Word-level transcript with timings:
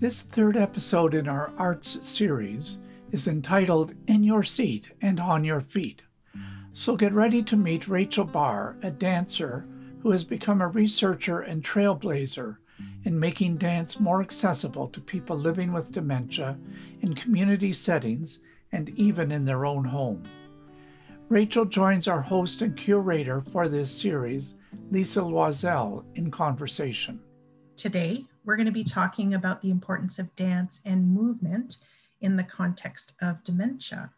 This 0.00 0.22
third 0.22 0.56
episode 0.56 1.12
in 1.12 1.28
our 1.28 1.52
arts 1.58 1.98
series 2.00 2.80
is 3.12 3.28
entitled 3.28 3.92
In 4.06 4.24
Your 4.24 4.42
Seat 4.42 4.90
and 5.02 5.20
On 5.20 5.44
Your 5.44 5.60
Feet. 5.60 6.00
So 6.72 6.96
get 6.96 7.12
ready 7.12 7.42
to 7.42 7.54
meet 7.54 7.86
Rachel 7.86 8.24
Bar, 8.24 8.78
a 8.82 8.90
dancer 8.90 9.66
who 10.02 10.10
has 10.12 10.24
become 10.24 10.62
a 10.62 10.68
researcher 10.68 11.40
and 11.40 11.62
trailblazer 11.62 12.56
in 13.04 13.20
making 13.20 13.58
dance 13.58 14.00
more 14.00 14.22
accessible 14.22 14.88
to 14.88 15.02
people 15.02 15.36
living 15.36 15.70
with 15.70 15.92
dementia 15.92 16.58
in 17.02 17.14
community 17.14 17.74
settings 17.74 18.40
and 18.72 18.88
even 18.98 19.30
in 19.30 19.44
their 19.44 19.66
own 19.66 19.84
home. 19.84 20.22
Rachel 21.28 21.66
joins 21.66 22.08
our 22.08 22.22
host 22.22 22.62
and 22.62 22.74
curator 22.74 23.42
for 23.52 23.68
this 23.68 23.90
series, 23.90 24.54
Lisa 24.90 25.20
Loiselle, 25.20 26.06
in 26.14 26.30
conversation. 26.30 27.20
Today, 27.76 28.24
we're 28.44 28.56
going 28.56 28.66
to 28.66 28.72
be 28.72 28.84
talking 28.84 29.34
about 29.34 29.60
the 29.60 29.70
importance 29.70 30.18
of 30.18 30.34
dance 30.34 30.80
and 30.84 31.14
movement 31.14 31.78
in 32.20 32.36
the 32.36 32.44
context 32.44 33.14
of 33.20 33.42
dementia. 33.44 34.10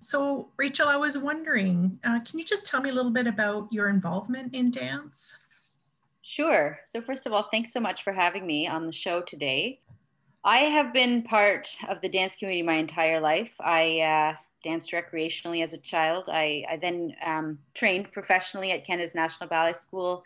So, 0.00 0.50
Rachel, 0.56 0.88
I 0.88 0.96
was 0.96 1.16
wondering, 1.16 1.98
uh, 2.04 2.20
can 2.20 2.38
you 2.38 2.44
just 2.44 2.66
tell 2.66 2.82
me 2.82 2.90
a 2.90 2.92
little 2.92 3.10
bit 3.10 3.26
about 3.26 3.68
your 3.72 3.88
involvement 3.88 4.54
in 4.54 4.70
dance? 4.70 5.38
Sure. 6.20 6.78
So, 6.84 7.00
first 7.00 7.26
of 7.26 7.32
all, 7.32 7.44
thanks 7.44 7.72
so 7.72 7.80
much 7.80 8.02
for 8.02 8.12
having 8.12 8.46
me 8.46 8.66
on 8.66 8.86
the 8.86 8.92
show 8.92 9.22
today. 9.22 9.80
I 10.44 10.58
have 10.58 10.92
been 10.92 11.22
part 11.22 11.74
of 11.88 12.02
the 12.02 12.08
dance 12.08 12.34
community 12.36 12.62
my 12.62 12.74
entire 12.74 13.18
life. 13.18 13.52
I 13.60 14.00
uh, 14.00 14.34
danced 14.62 14.92
recreationally 14.92 15.64
as 15.64 15.72
a 15.72 15.78
child. 15.78 16.28
I, 16.28 16.64
I 16.68 16.76
then 16.76 17.14
um, 17.24 17.58
trained 17.72 18.12
professionally 18.12 18.72
at 18.72 18.84
Canada's 18.84 19.14
National 19.14 19.48
Ballet 19.48 19.72
School 19.72 20.22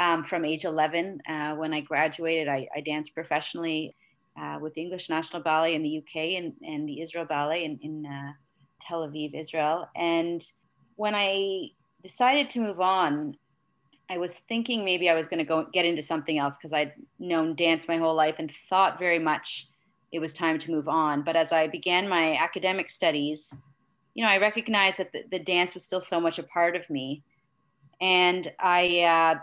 um, 0.00 0.24
from 0.24 0.44
age 0.44 0.64
11. 0.64 1.20
Uh, 1.28 1.54
when 1.54 1.72
I 1.72 1.80
graduated, 1.82 2.48
I, 2.48 2.66
I 2.74 2.80
danced 2.80 3.14
professionally 3.14 3.94
uh, 4.40 4.58
with 4.60 4.74
the 4.74 4.80
English 4.80 5.10
National 5.10 5.42
Ballet 5.42 5.74
in 5.74 5.82
the 5.82 5.98
UK 5.98 6.16
and, 6.38 6.54
and 6.62 6.88
the 6.88 7.02
Israel 7.02 7.26
Ballet 7.26 7.64
in, 7.64 7.78
in 7.82 8.06
uh, 8.06 8.32
Tel 8.80 9.06
Aviv, 9.06 9.38
Israel. 9.38 9.88
And 9.94 10.44
when 10.96 11.14
I 11.14 11.68
decided 12.02 12.48
to 12.50 12.60
move 12.60 12.80
on, 12.80 13.36
I 14.08 14.18
was 14.18 14.38
thinking 14.48 14.84
maybe 14.84 15.08
I 15.08 15.14
was 15.14 15.28
going 15.28 15.38
to 15.38 15.44
go 15.44 15.66
get 15.72 15.84
into 15.84 16.02
something 16.02 16.38
else 16.38 16.54
because 16.56 16.72
I'd 16.72 16.94
known 17.18 17.54
dance 17.54 17.86
my 17.86 17.98
whole 17.98 18.14
life 18.14 18.36
and 18.38 18.50
thought 18.68 18.98
very 18.98 19.18
much 19.18 19.68
it 20.12 20.18
was 20.18 20.32
time 20.32 20.58
to 20.60 20.70
move 20.70 20.88
on. 20.88 21.22
But 21.22 21.36
as 21.36 21.52
I 21.52 21.68
began 21.68 22.08
my 22.08 22.36
academic 22.36 22.90
studies, 22.90 23.54
you 24.14 24.24
know, 24.24 24.30
I 24.30 24.38
recognized 24.38 24.98
that 24.98 25.12
the, 25.12 25.24
the 25.30 25.38
dance 25.38 25.74
was 25.74 25.84
still 25.84 26.00
so 26.00 26.20
much 26.20 26.38
a 26.38 26.42
part 26.42 26.74
of 26.74 26.88
me. 26.90 27.22
And 28.00 28.50
I 28.58 29.00
uh, 29.02 29.40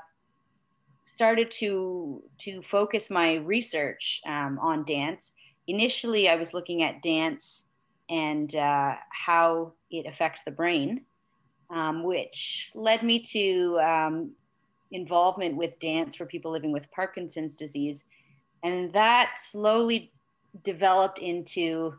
started 1.08 1.50
to 1.50 2.22
to 2.38 2.61
focus 2.61 3.09
my 3.09 3.36
research 3.36 4.22
um, 4.27 4.59
on 4.61 4.86
dance. 4.86 5.31
Initially, 5.67 6.30
I 6.30 6.36
was 6.36 6.53
looking 6.53 6.83
at 6.83 7.02
dance 7.02 7.63
and 8.09 8.53
uh, 8.55 8.95
how 9.09 9.73
it 9.89 10.05
affects 10.05 10.44
the 10.44 10.52
brain, 10.52 11.02
um, 11.69 12.03
which 12.03 12.72
led 12.75 13.03
me 13.03 13.23
to 13.23 13.80
um, 13.80 14.31
involvement 14.91 15.55
with 15.55 15.80
dance 15.80 16.16
for 16.16 16.25
people 16.25 16.52
living 16.52 16.72
with 16.72 16.91
Parkinson's 16.91 17.55
disease, 17.55 18.03
and 18.63 18.94
that 18.94 19.38
slowly 19.38 20.11
developed 20.63 21.19
into 21.19 21.94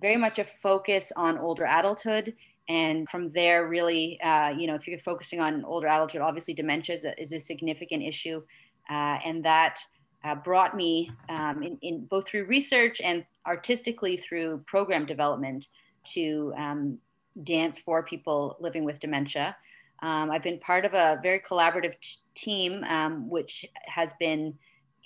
very 0.00 0.16
much 0.16 0.38
a 0.38 0.44
focus 0.44 1.12
on 1.16 1.38
older 1.38 1.64
adulthood 1.64 2.34
and 2.68 3.08
from 3.08 3.30
there 3.32 3.68
really 3.68 4.18
uh, 4.22 4.50
you 4.50 4.66
know 4.66 4.74
if 4.74 4.86
you're 4.86 4.98
focusing 4.98 5.40
on 5.40 5.64
older 5.64 5.86
adulthood 5.86 6.22
obviously 6.22 6.54
dementia 6.54 6.94
is 6.96 7.04
a, 7.04 7.20
is 7.20 7.32
a 7.32 7.40
significant 7.40 8.02
issue. 8.02 8.42
Uh, 8.90 9.18
and 9.24 9.42
that 9.44 9.80
uh, 10.24 10.34
brought 10.34 10.76
me 10.76 11.10
um, 11.30 11.62
in, 11.62 11.78
in, 11.80 12.04
both 12.04 12.26
through 12.26 12.44
research 12.44 13.00
and 13.00 13.24
artistically 13.46 14.16
through 14.16 14.62
program 14.66 15.06
development 15.06 15.68
to 16.04 16.52
um, 16.58 16.98
dance 17.44 17.78
for 17.78 18.02
people 18.02 18.56
living 18.60 18.84
with 18.84 19.00
dementia. 19.00 19.56
Um, 20.02 20.30
i've 20.30 20.42
been 20.42 20.58
part 20.58 20.84
of 20.84 20.92
a 20.92 21.18
very 21.22 21.40
collaborative 21.40 21.94
t- 22.00 22.18
team 22.34 22.84
um, 22.84 23.28
which 23.30 23.64
has 23.86 24.12
been 24.18 24.54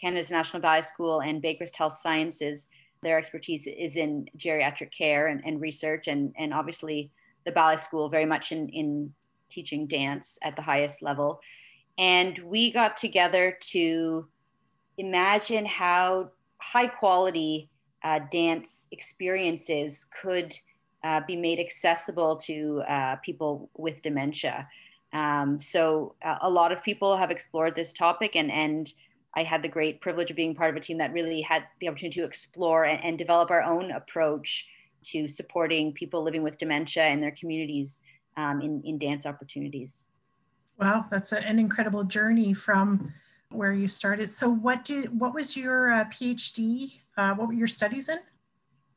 canada's 0.00 0.30
national 0.30 0.62
ballet 0.62 0.82
school 0.82 1.20
and 1.20 1.42
Baycrest 1.42 1.76
health 1.76 1.94
sciences. 1.94 2.68
Their 3.02 3.18
expertise 3.18 3.66
is 3.66 3.96
in 3.96 4.26
geriatric 4.38 4.92
care 4.92 5.28
and, 5.28 5.42
and 5.44 5.60
research 5.60 6.08
and, 6.08 6.32
and 6.38 6.52
obviously 6.52 7.10
the 7.48 7.52
ballet 7.52 7.76
school 7.76 8.10
very 8.10 8.26
much 8.26 8.52
in, 8.52 8.68
in 8.68 9.12
teaching 9.48 9.86
dance 9.86 10.38
at 10.42 10.54
the 10.54 10.62
highest 10.62 11.02
level. 11.02 11.40
And 11.96 12.38
we 12.44 12.70
got 12.70 12.96
together 12.96 13.56
to 13.72 14.28
imagine 14.98 15.64
how 15.64 16.30
high 16.58 16.88
quality 16.88 17.70
uh, 18.04 18.20
dance 18.30 18.86
experiences 18.92 20.06
could 20.20 20.54
uh, 21.02 21.22
be 21.26 21.36
made 21.36 21.58
accessible 21.58 22.36
to 22.36 22.82
uh, 22.86 23.16
people 23.16 23.70
with 23.74 24.02
dementia. 24.02 24.68
Um, 25.12 25.58
so 25.58 26.14
uh, 26.22 26.36
a 26.42 26.50
lot 26.50 26.70
of 26.70 26.82
people 26.82 27.16
have 27.16 27.30
explored 27.30 27.74
this 27.74 27.94
topic 27.94 28.36
and, 28.36 28.52
and 28.52 28.92
I 29.34 29.42
had 29.42 29.62
the 29.62 29.68
great 29.68 30.02
privilege 30.02 30.30
of 30.30 30.36
being 30.36 30.54
part 30.54 30.70
of 30.70 30.76
a 30.76 30.80
team 30.80 30.98
that 30.98 31.12
really 31.14 31.40
had 31.40 31.64
the 31.80 31.88
opportunity 31.88 32.20
to 32.20 32.26
explore 32.26 32.84
and, 32.84 33.02
and 33.02 33.16
develop 33.16 33.50
our 33.50 33.62
own 33.62 33.90
approach 33.92 34.66
to 35.04 35.28
supporting 35.28 35.92
people 35.92 36.22
living 36.22 36.42
with 36.42 36.58
dementia 36.58 37.04
and 37.04 37.22
their 37.22 37.32
communities 37.32 38.00
um, 38.36 38.60
in, 38.60 38.82
in 38.84 38.98
dance 38.98 39.26
opportunities. 39.26 40.06
Wow, 40.78 41.06
that's 41.10 41.32
a, 41.32 41.44
an 41.44 41.58
incredible 41.58 42.04
journey 42.04 42.54
from 42.54 43.12
where 43.50 43.72
you 43.72 43.88
started. 43.88 44.28
So, 44.28 44.48
what 44.48 44.84
did 44.84 45.18
what 45.18 45.34
was 45.34 45.56
your 45.56 45.90
uh, 45.90 46.04
PhD? 46.04 47.00
Uh, 47.16 47.34
what 47.34 47.48
were 47.48 47.54
your 47.54 47.66
studies 47.66 48.08
in? 48.08 48.20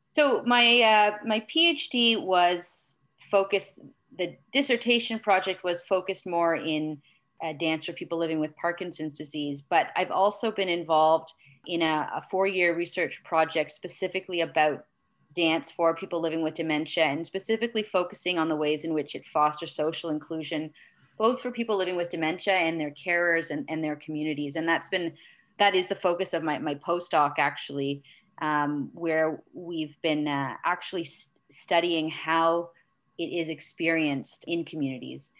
So, 0.08 0.42
my 0.46 0.80
uh, 0.80 1.18
my 1.26 1.40
PhD 1.40 2.22
was 2.22 2.96
focused. 3.30 3.74
The 4.18 4.36
dissertation 4.52 5.18
project 5.18 5.64
was 5.64 5.82
focused 5.82 6.26
more 6.26 6.54
in 6.54 7.00
uh, 7.42 7.54
dance 7.54 7.86
for 7.86 7.92
people 7.92 8.18
living 8.18 8.38
with 8.38 8.54
Parkinson's 8.56 9.14
disease, 9.14 9.62
but 9.68 9.88
I've 9.96 10.10
also 10.10 10.52
been 10.52 10.68
involved 10.68 11.32
in 11.66 11.82
a, 11.82 12.10
a 12.14 12.22
four 12.30 12.46
year 12.46 12.76
research 12.76 13.22
project 13.24 13.70
specifically 13.70 14.42
about 14.42 14.84
dance 15.34 15.70
for 15.70 15.94
people 15.94 16.20
living 16.20 16.42
with 16.42 16.54
dementia 16.54 17.04
and 17.04 17.26
specifically 17.26 17.82
focusing 17.82 18.38
on 18.38 18.48
the 18.48 18.56
ways 18.56 18.84
in 18.84 18.94
which 18.94 19.14
it 19.14 19.24
fosters 19.26 19.74
social 19.74 20.10
inclusion 20.10 20.70
both 21.18 21.40
for 21.40 21.50
people 21.50 21.76
living 21.76 21.96
with 21.96 22.08
dementia 22.10 22.54
and 22.54 22.80
their 22.80 22.90
carers 22.90 23.50
and, 23.50 23.64
and 23.68 23.84
their 23.84 23.96
communities. 23.96 24.56
And 24.56 24.68
that's 24.68 24.88
been 24.88 25.12
that 25.58 25.74
is 25.74 25.86
the 25.86 25.94
focus 25.94 26.32
of 26.32 26.42
my, 26.42 26.58
my 26.58 26.74
postdoc 26.74 27.34
actually 27.38 28.02
um, 28.40 28.90
where 28.92 29.42
we've 29.52 29.96
been 30.02 30.26
uh, 30.26 30.54
actually 30.64 31.04
st- 31.04 31.36
studying 31.50 32.10
how 32.10 32.70
it 33.18 33.26
is 33.26 33.50
experienced 33.50 34.44
in 34.48 34.64
communities. 34.64 35.30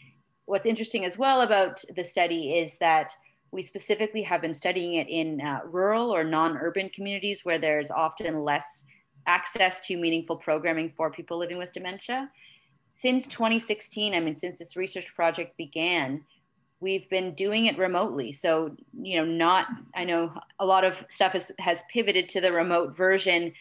What's 0.45 0.67
interesting 0.67 1.05
as 1.05 1.19
well 1.19 1.41
about 1.41 1.83
the 1.97 2.05
study 2.05 2.59
is 2.59 2.79
that 2.79 3.13
we 3.51 3.63
specifically 3.63 4.23
have 4.23 4.41
been 4.41 4.55
studying 4.55 4.95
it 4.95 5.09
in 5.09 5.41
uh, 5.41 5.61
rural 5.65 6.15
or 6.15 6.23
non-urban 6.23 6.91
communities 6.91 7.41
where 7.45 7.59
there's 7.59 7.91
often 7.91 8.41
less 8.41 8.85
access 9.27 9.87
to 9.87 9.97
meaningful 9.97 10.37
programming 10.37 10.93
for 10.97 11.11
people 11.11 11.39
living 11.39 11.59
with 11.59 11.73
dementia. 11.73 12.31
Since 12.91 13.27
2016, 13.29 14.15
I 14.15 14.21
mean, 14.21 14.37
since 14.37 14.59
this 14.59 14.77
research 14.77 15.07
project 15.15 15.57
began, 15.57 16.25
we've 16.81 17.09
been 17.09 17.35
doing 17.35 17.67
it 17.67 17.79
remotely. 17.79 18.33
So, 18.33 18.77
you 18.93 19.17
know, 19.17 19.25
not, 19.25 19.69
I 19.95 20.05
know 20.05 20.33
a 20.59 20.67
lot 20.67 20.85
of 20.85 21.03
stuff 21.09 21.33
has, 21.33 21.53
has 21.59 21.83
pivoted 21.91 22.29
to 22.31 22.41
the 22.41 22.53
remote 22.53 22.97
version 22.97 23.53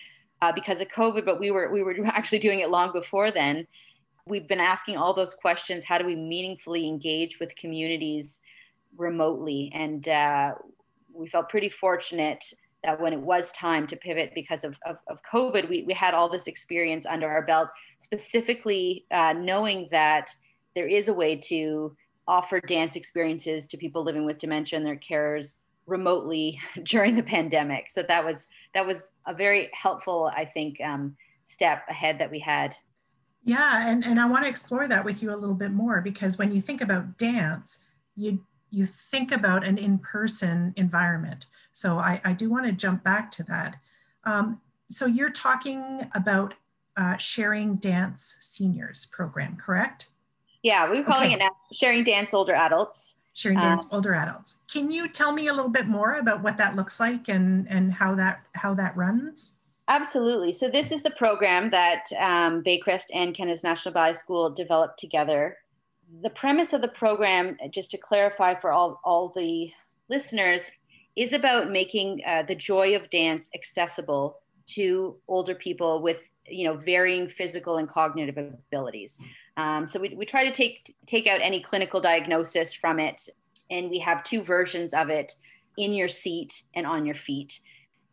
uh, 0.42 0.52
because 0.52 0.82
of 0.82 0.88
COVID, 0.88 1.24
but 1.24 1.40
we 1.40 1.52
were, 1.52 1.72
we 1.72 1.84
were 1.84 1.96
actually 2.06 2.40
doing 2.40 2.60
it 2.60 2.70
long 2.70 2.92
before 2.92 3.32
then. 3.32 3.68
We've 4.26 4.48
been 4.48 4.60
asking 4.60 4.98
all 4.98 5.14
those 5.14 5.34
questions. 5.34 5.84
How 5.84 5.98
do 5.98 6.06
we 6.06 6.16
meaningfully 6.16 6.88
engage 6.88 7.40
with 7.40 7.56
communities 7.56 8.42
remotely? 8.98 9.72
And 9.74 10.08
uh, 10.08 10.56
we 11.14 11.28
felt 11.28 11.50
pretty 11.50 11.70
fortunate 11.70 12.44
that 12.84 13.00
when 13.00 13.14
it 13.14 13.20
was 13.20 13.52
time 13.52 13.86
to 13.88 13.96
pivot 13.96 14.32
because 14.34 14.64
of, 14.64 14.78
of, 14.86 14.98
of 15.08 15.22
COVID, 15.32 15.70
we, 15.70 15.84
we 15.84 15.94
had 15.94 16.14
all 16.14 16.30
this 16.30 16.48
experience 16.48 17.06
under 17.06 17.28
our 17.28 17.44
belt, 17.44 17.70
specifically 18.00 19.06
uh, 19.12 19.34
knowing 19.34 19.88
that 19.92 20.34
there 20.76 20.88
is 20.88 21.08
a 21.08 21.14
way 21.14 21.36
to 21.36 21.96
offer 22.28 22.60
dance 22.60 22.96
experiences 22.96 23.68
to 23.68 23.78
people 23.78 24.04
living 24.04 24.26
with 24.26 24.38
dementia 24.38 24.78
and 24.78 24.86
their 24.86 24.96
carers 24.96 25.56
remotely 25.86 26.60
during 26.84 27.16
the 27.16 27.24
pandemic. 27.24 27.90
So 27.90 28.04
that 28.08 28.24
was 28.24 28.48
that 28.74 28.86
was 28.86 29.12
a 29.28 29.34
very 29.34 29.70
helpful, 29.74 30.32
I 30.36 30.46
think, 30.46 30.80
um, 30.82 31.16
step 31.44 31.84
ahead 31.90 32.20
that 32.20 32.32
we 32.32 32.40
had. 32.40 32.76
Yeah, 33.44 33.90
and, 33.90 34.06
and 34.06 34.20
I 34.20 34.30
want 34.30 34.44
to 34.44 34.50
explore 34.50 34.88
that 34.88 35.04
with 35.04 35.24
you 35.24 35.34
a 35.34 35.36
little 35.36 35.56
bit 35.56 35.72
more 35.72 36.00
because 36.00 36.38
when 36.38 36.52
you 36.54 36.62
think 36.62 36.82
about 36.82 37.18
dance, 37.18 37.88
you 38.16 38.46
you 38.70 38.86
think 38.86 39.32
about 39.32 39.66
an 39.66 39.78
in-person 39.78 40.74
environment. 40.78 41.48
So 41.72 41.98
I, 41.98 42.22
I 42.24 42.34
do 42.34 42.50
want 42.50 42.66
to 42.66 42.72
jump 42.72 43.04
back 43.04 43.32
to 43.32 43.44
that. 43.44 43.78
Um, 44.24 44.62
so 44.90 45.06
you're 45.06 45.30
talking 45.30 46.10
about 46.14 46.54
uh, 46.98 47.18
Sharing 47.18 47.76
Dance 47.76 48.38
Seniors 48.42 49.06
program, 49.08 49.56
correct? 49.56 50.10
Yeah, 50.64 50.90
we're 50.90 51.04
calling 51.04 51.28
okay. 51.28 51.36
it 51.36 51.40
now 51.40 51.56
Sharing 51.74 52.04
Dance 52.04 52.34
Older 52.34 52.54
Adults. 52.54 53.16
Sharing 53.34 53.60
dance, 53.60 53.86
um, 53.86 53.90
older 53.94 54.14
adults. 54.14 54.58
Can 54.72 54.92
you 54.92 55.08
tell 55.08 55.32
me 55.32 55.48
a 55.48 55.54
little 55.54 55.72
bit 55.72 55.88
more 55.88 56.16
about 56.16 56.44
what 56.44 56.58
that 56.58 56.76
looks 56.76 57.00
like 57.00 57.30
and 57.30 57.66
and 57.70 57.94
how 57.94 58.14
that 58.16 58.44
how 58.56 58.74
that 58.74 58.96
runs? 58.98 59.60
Absolutely. 59.88 60.52
So 60.52 60.70
this 60.70 60.92
is 60.92 61.02
the 61.02 61.12
program 61.12 61.70
that 61.70 62.12
um, 62.20 62.62
Baycrest 62.62 63.06
and 63.14 63.34
Canada's 63.34 63.64
National 63.64 63.94
Ballet 63.94 64.14
School 64.14 64.50
developed 64.50 65.00
together. 65.00 65.58
The 66.22 66.30
premise 66.32 66.74
of 66.74 66.82
the 66.82 66.90
program, 66.90 67.58
just 67.72 67.92
to 67.92 67.98
clarify 67.98 68.54
for 68.54 68.74
all 68.74 69.00
all 69.06 69.32
the 69.34 69.72
listeners, 70.10 70.70
is 71.16 71.34
about 71.34 71.72
making 71.72 72.22
uh, 72.26 72.44
the 72.44 72.56
joy 72.56 72.96
of 72.96 73.10
dance 73.10 73.50
accessible 73.54 74.40
to 74.68 75.18
older 75.28 75.56
people 75.56 76.02
with 76.02 76.18
you 76.48 76.66
know 76.66 76.76
varying 76.76 77.28
physical 77.28 77.78
and 77.78 77.90
cognitive 77.90 78.38
abilities. 78.38 79.18
Um, 79.58 79.88
so 79.88 80.00
we, 80.00 80.16
we 80.16 80.26
try 80.26 80.46
to 80.46 80.52
take 80.52 80.96
take 81.06 81.28
out 81.28 81.42
any 81.42 81.62
clinical 81.62 82.02
diagnosis 82.02 82.74
from 82.74 83.00
it, 83.00 83.30
and 83.70 83.90
we 83.90 84.00
have 84.00 84.24
two 84.24 84.42
versions 84.42 84.94
of 84.94 85.10
it: 85.10 85.36
in 85.78 85.94
your 85.94 86.08
seat 86.08 86.64
and 86.76 86.86
on 86.86 87.06
your 87.06 87.16
feet. 87.16 87.60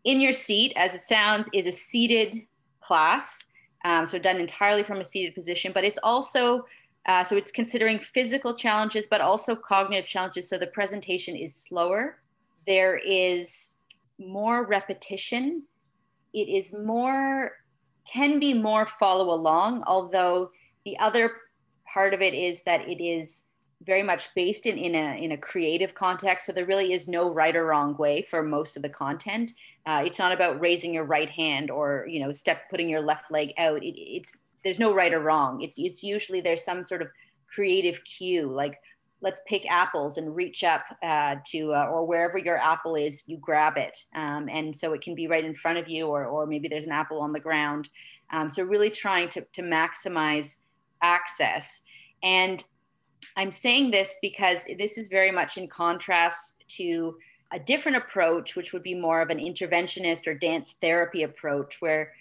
In 0.05 0.21
your 0.21 0.33
seat, 0.33 0.73
as 0.77 0.95
it 0.95 1.03
sounds, 1.03 1.49
is 1.53 1.67
a 1.67 1.73
seated 1.73 2.35
class, 2.81 3.45
um, 3.85 4.07
so 4.07 4.19
done 4.19 4.37
entirely 4.37 4.83
from 4.83 5.01
a 5.01 5.05
seated 5.05 5.35
position, 5.35 5.73
but 5.75 5.85
it's 5.85 5.99
also 6.03 6.65
uh, 7.07 7.25
so 7.25 7.37
it's 7.37 7.51
considering 7.51 7.99
physical 7.99 8.55
challenges, 8.55 9.07
but 9.09 9.21
also 9.21 9.57
cognitive 9.57 10.07
challenges. 10.07 10.49
So 10.49 10.59
the 10.59 10.67
presentation 10.67 11.35
is 11.35 11.55
slower. 11.55 12.19
There 12.69 12.99
is 12.99 13.71
more 14.19 14.67
repetition. 14.67 15.63
It 16.35 16.51
is 16.51 16.75
more 16.75 17.53
can 18.07 18.39
be 18.39 18.53
more 18.53 18.85
follow 18.85 19.33
along, 19.33 19.85
although 19.87 20.51
the 20.85 20.99
other 20.99 21.33
part 21.91 22.13
of 22.13 22.21
it 22.21 22.35
is 22.35 22.63
that 22.65 22.87
it 22.87 23.03
is 23.03 23.45
very 23.87 24.03
much 24.03 24.29
based 24.35 24.67
in, 24.67 24.77
in 24.77 24.95
a 24.95 25.25
in 25.25 25.33
a 25.33 25.39
creative 25.39 25.95
context. 25.95 26.45
So 26.45 26.53
there 26.53 26.67
really 26.67 26.93
is 26.93 27.09
no 27.09 27.33
right 27.33 27.57
or 27.57 27.65
wrong 27.65 27.97
way 27.97 28.21
for 28.21 28.43
most 28.43 28.77
of 28.77 28.83
the 28.83 28.91
content. 28.91 29.55
Uh, 29.87 30.03
it's 30.05 30.19
not 30.19 30.33
about 30.33 30.61
raising 30.61 30.93
your 30.93 31.05
right 31.05 31.31
hand 31.31 31.71
or 31.71 32.07
you 32.07 32.21
know 32.21 32.35
step 32.35 32.69
putting 32.69 32.91
your 32.91 33.01
left 33.01 33.31
leg 33.31 33.55
out. 33.57 33.83
It, 33.83 33.95
it's 33.97 34.35
there's 34.63 34.79
no 34.79 34.93
right 34.93 35.15
or 35.15 35.21
wrong. 35.21 35.63
It's 35.63 35.79
it's 35.79 36.03
usually 36.03 36.43
there's 36.43 36.65
some 36.65 36.85
sort 36.85 37.01
of 37.01 37.09
creative 37.47 38.05
cue 38.05 38.51
like 38.51 38.79
let's 39.21 39.41
pick 39.47 39.69
apples 39.71 40.17
and 40.17 40.35
reach 40.35 40.63
up 40.63 40.85
uh, 41.03 41.37
to 41.47 41.73
uh, 41.73 41.87
or 41.87 42.07
wherever 42.07 42.39
your 42.39 42.57
apple 42.57 42.95
is 42.95 43.25
you 43.27 43.37
grab 43.39 43.77
it. 43.77 43.99
Um, 44.15 44.49
and 44.49 44.75
so 44.75 44.93
it 44.93 45.01
can 45.01 45.15
be 45.15 45.27
right 45.27 45.45
in 45.45 45.55
front 45.55 45.79
of 45.79 45.89
you 45.89 46.07
or, 46.07 46.25
or 46.27 46.47
maybe 46.47 46.69
there's 46.69 46.87
an 46.87 46.93
apple 46.93 47.21
on 47.21 47.33
the 47.33 47.41
ground. 47.41 47.89
Um, 48.31 48.49
so 48.49 48.63
really 48.63 48.91
trying 48.91 49.29
to, 49.31 49.45
to 49.55 49.63
maximize 49.63 50.57
access. 51.03 51.83
And 52.23 52.63
i'm 53.37 53.53
saying 53.53 53.91
this 53.91 54.17
because 54.21 54.61
this 54.79 54.99
is 54.99 55.09
very 55.09 55.31
much 55.31 55.57
in 55.57 55.69
contrast 55.69 56.55
to 56.69 57.17
a 57.53 57.59
different 57.59 57.97
approach 57.97 58.57
which 58.57 58.73
would 58.73 58.83
be 58.83 58.95
more 58.95 59.21
of 59.21 59.31
an 59.31 59.39
interventionist 59.39 60.27
or 60.27 60.35
dance 60.35 60.75
therapy 60.81 61.23
approach 61.23 61.81
where 61.81 62.13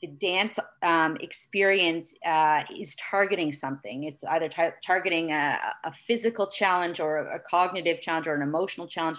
the 0.00 0.06
dance 0.06 0.58
um, 0.82 1.16
experience 1.20 2.14
uh, 2.24 2.62
is 2.74 2.94
targeting 2.96 3.52
something. 3.52 4.04
It's 4.04 4.24
either 4.24 4.48
tar- 4.48 4.76
targeting 4.84 5.32
a, 5.32 5.58
a, 5.84 5.92
physical 6.06 6.46
challenge 6.46 7.00
or 7.00 7.18
a 7.18 7.40
cognitive 7.40 8.00
challenge 8.00 8.26
or 8.26 8.34
an 8.34 8.42
emotional 8.42 8.86
challenge. 8.86 9.18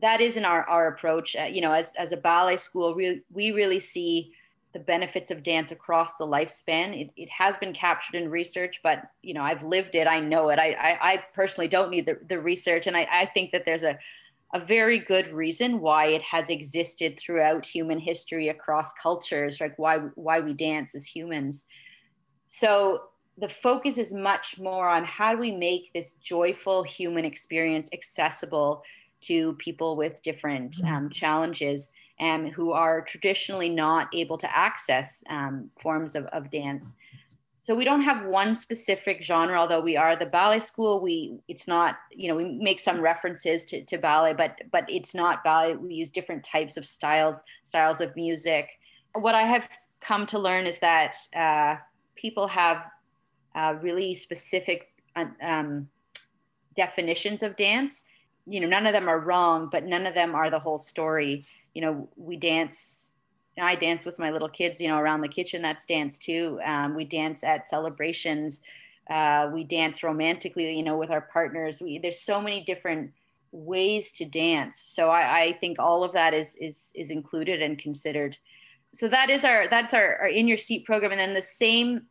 That 0.00 0.20
isn't 0.20 0.44
our, 0.44 0.64
our 0.68 0.88
approach. 0.88 1.36
Uh, 1.36 1.44
you 1.44 1.60
know, 1.60 1.72
as, 1.72 1.92
as 1.98 2.12
a 2.12 2.16
ballet 2.16 2.56
school, 2.56 2.94
we, 2.94 3.22
we 3.32 3.52
really 3.52 3.80
see 3.80 4.32
the 4.72 4.78
benefits 4.78 5.30
of 5.30 5.42
dance 5.42 5.72
across 5.72 6.16
the 6.16 6.26
lifespan. 6.26 7.00
It, 7.00 7.10
it 7.16 7.28
has 7.30 7.56
been 7.56 7.72
captured 7.72 8.16
in 8.16 8.30
research, 8.30 8.80
but 8.82 9.02
you 9.22 9.34
know, 9.34 9.42
I've 9.42 9.62
lived 9.62 9.94
it. 9.94 10.06
I 10.06 10.20
know 10.20 10.50
it. 10.50 10.58
I, 10.58 10.72
I, 10.72 11.12
I 11.12 11.24
personally 11.34 11.68
don't 11.68 11.90
need 11.90 12.06
the, 12.06 12.18
the 12.28 12.38
research. 12.38 12.86
And 12.86 12.96
I, 12.96 13.06
I 13.10 13.26
think 13.26 13.52
that 13.52 13.64
there's 13.64 13.82
a, 13.82 13.98
a 14.54 14.60
very 14.60 14.98
good 14.98 15.32
reason 15.32 15.80
why 15.80 16.06
it 16.06 16.22
has 16.22 16.48
existed 16.48 17.18
throughout 17.18 17.66
human 17.66 17.98
history 17.98 18.48
across 18.48 18.94
cultures, 18.94 19.60
like 19.60 19.78
why 19.78 19.98
why 20.14 20.40
we 20.40 20.54
dance 20.54 20.94
as 20.94 21.04
humans. 21.04 21.64
So 22.48 23.02
the 23.36 23.48
focus 23.48 23.98
is 23.98 24.12
much 24.12 24.58
more 24.58 24.88
on 24.88 25.04
how 25.04 25.32
do 25.32 25.38
we 25.38 25.52
make 25.52 25.92
this 25.92 26.14
joyful 26.14 26.82
human 26.82 27.24
experience 27.24 27.90
accessible 27.92 28.82
to 29.20 29.52
people 29.54 29.96
with 29.96 30.22
different 30.22 30.76
mm-hmm. 30.76 30.94
um, 30.94 31.10
challenges 31.10 31.90
and 32.20 32.48
who 32.48 32.72
are 32.72 33.02
traditionally 33.02 33.68
not 33.68 34.08
able 34.12 34.38
to 34.38 34.56
access 34.56 35.22
um, 35.30 35.70
forms 35.80 36.16
of, 36.16 36.24
of 36.26 36.50
dance 36.50 36.94
so 37.62 37.74
we 37.74 37.84
don't 37.84 38.02
have 38.02 38.26
one 38.26 38.54
specific 38.54 39.22
genre 39.22 39.58
although 39.58 39.80
we 39.80 39.96
are 39.96 40.16
the 40.16 40.26
ballet 40.26 40.58
school. 40.58 41.00
We 41.00 41.38
it's 41.48 41.66
not 41.66 41.98
you 42.10 42.28
know 42.28 42.36
we 42.36 42.44
make 42.44 42.80
some 42.80 43.00
references 43.00 43.64
to, 43.66 43.84
to 43.84 43.98
ballet 43.98 44.32
but 44.32 44.60
but 44.70 44.84
it's 44.88 45.14
not 45.14 45.44
ballet. 45.44 45.76
We 45.76 45.94
use 45.94 46.10
different 46.10 46.44
types 46.44 46.76
of 46.76 46.86
styles 46.86 47.42
styles 47.64 48.00
of 48.00 48.14
music. 48.16 48.70
What 49.14 49.34
i 49.34 49.42
have 49.42 49.68
come 50.00 50.26
to 50.26 50.38
learn 50.38 50.66
is 50.66 50.78
that 50.78 51.16
uh, 51.34 51.76
people 52.14 52.46
have 52.46 52.84
uh, 53.54 53.74
really 53.82 54.14
specific 54.14 54.92
uh, 55.16 55.24
um, 55.42 55.88
definitions 56.76 57.42
of 57.42 57.56
dance. 57.56 58.04
You 58.46 58.60
know 58.60 58.68
none 58.68 58.86
of 58.86 58.92
them 58.92 59.08
are 59.08 59.20
wrong 59.20 59.68
but 59.70 59.84
none 59.84 60.06
of 60.06 60.14
them 60.14 60.34
are 60.34 60.48
the 60.50 60.60
whole 60.60 60.78
story. 60.78 61.44
You 61.74 61.82
know 61.82 62.08
we 62.16 62.36
dance 62.36 63.07
I 63.60 63.74
dance 63.74 64.04
with 64.04 64.18
my 64.18 64.30
little 64.30 64.48
kids, 64.48 64.80
you 64.80 64.88
know, 64.88 64.98
around 64.98 65.20
the 65.20 65.28
kitchen. 65.28 65.62
That's 65.62 65.84
dance 65.84 66.18
too. 66.18 66.60
Um, 66.64 66.94
we 66.94 67.04
dance 67.04 67.44
at 67.44 67.68
celebrations. 67.68 68.60
Uh, 69.08 69.50
we 69.52 69.64
dance 69.64 70.02
romantically, 70.02 70.76
you 70.76 70.82
know, 70.82 70.96
with 70.96 71.10
our 71.10 71.22
partners. 71.22 71.80
We, 71.80 71.98
there's 71.98 72.20
so 72.20 72.40
many 72.40 72.64
different 72.64 73.12
ways 73.52 74.12
to 74.12 74.24
dance. 74.24 74.78
So 74.80 75.08
I, 75.08 75.40
I 75.40 75.52
think 75.60 75.78
all 75.78 76.04
of 76.04 76.12
that 76.12 76.34
is 76.34 76.56
is 76.60 76.92
is 76.94 77.10
included 77.10 77.62
and 77.62 77.78
considered. 77.78 78.36
So 78.92 79.08
that 79.08 79.30
is 79.30 79.44
our 79.44 79.68
that's 79.68 79.94
our, 79.94 80.16
our 80.16 80.28
in 80.28 80.48
your 80.48 80.58
seat 80.58 80.84
program, 80.84 81.12
and 81.12 81.20
then 81.20 81.34
the 81.34 81.42
same 81.42 82.02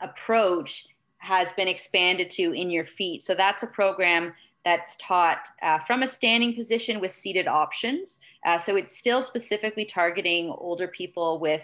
approach 0.00 0.86
has 1.18 1.52
been 1.54 1.68
expanded 1.68 2.30
to 2.30 2.52
in 2.52 2.70
your 2.70 2.84
feet. 2.84 3.22
So 3.22 3.34
that's 3.34 3.62
a 3.62 3.66
program 3.66 4.32
that's 4.64 4.96
taught 4.96 5.48
uh, 5.62 5.78
from 5.80 6.02
a 6.02 6.08
standing 6.08 6.54
position 6.54 7.00
with 7.00 7.12
seated 7.12 7.46
options. 7.46 8.18
Uh, 8.44 8.58
so 8.58 8.76
it's 8.76 8.98
still 8.98 9.22
specifically 9.22 9.84
targeting 9.84 10.50
older 10.58 10.88
people 10.88 11.38
with 11.38 11.62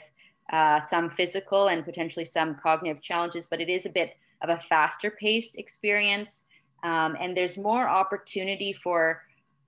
uh, 0.52 0.80
some 0.80 1.10
physical 1.10 1.68
and 1.68 1.84
potentially 1.84 2.24
some 2.24 2.54
cognitive 2.62 3.02
challenges, 3.02 3.46
but 3.46 3.60
it 3.60 3.68
is 3.68 3.86
a 3.86 3.90
bit 3.90 4.16
of 4.42 4.50
a 4.50 4.60
faster 4.60 5.10
paced 5.10 5.56
experience. 5.56 6.44
Um, 6.82 7.16
and 7.18 7.36
there's 7.36 7.56
more 7.56 7.88
opportunity 7.88 8.72
for 8.72 9.22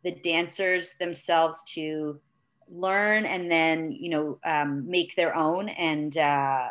the 0.04 0.12
dancers 0.12 0.94
themselves 1.00 1.64
to 1.74 2.20
learn 2.68 3.24
and 3.24 3.50
then, 3.50 3.90
you 3.92 4.10
know, 4.10 4.38
um, 4.44 4.88
make 4.88 5.16
their 5.16 5.34
own 5.34 5.68
and 5.70 6.16
uh, 6.18 6.68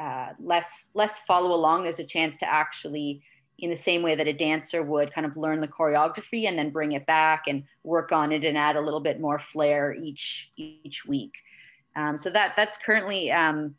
uh, 0.00 0.28
less 0.38 0.88
less 0.94 1.20
follow 1.20 1.54
along. 1.54 1.82
There's 1.82 1.98
a 1.98 2.04
chance 2.04 2.36
to 2.38 2.52
actually 2.52 3.22
in 3.58 3.70
the 3.70 3.76
same 3.76 4.02
way 4.02 4.14
that 4.14 4.26
a 4.26 4.32
dancer 4.32 4.82
would 4.82 5.12
kind 5.14 5.26
of 5.26 5.36
learn 5.36 5.60
the 5.60 5.68
choreography 5.68 6.46
and 6.46 6.58
then 6.58 6.70
bring 6.70 6.92
it 6.92 7.06
back 7.06 7.44
and 7.46 7.64
work 7.84 8.12
on 8.12 8.30
it 8.32 8.44
and 8.44 8.58
add 8.58 8.76
a 8.76 8.80
little 8.80 9.00
bit 9.00 9.20
more 9.20 9.38
flair 9.38 9.94
each 9.94 10.50
each 10.56 11.06
week. 11.06 11.32
Um, 11.96 12.18
so 12.18 12.28
that 12.30 12.52
that's 12.56 12.76
currently 12.76 13.32
um, 13.32 13.74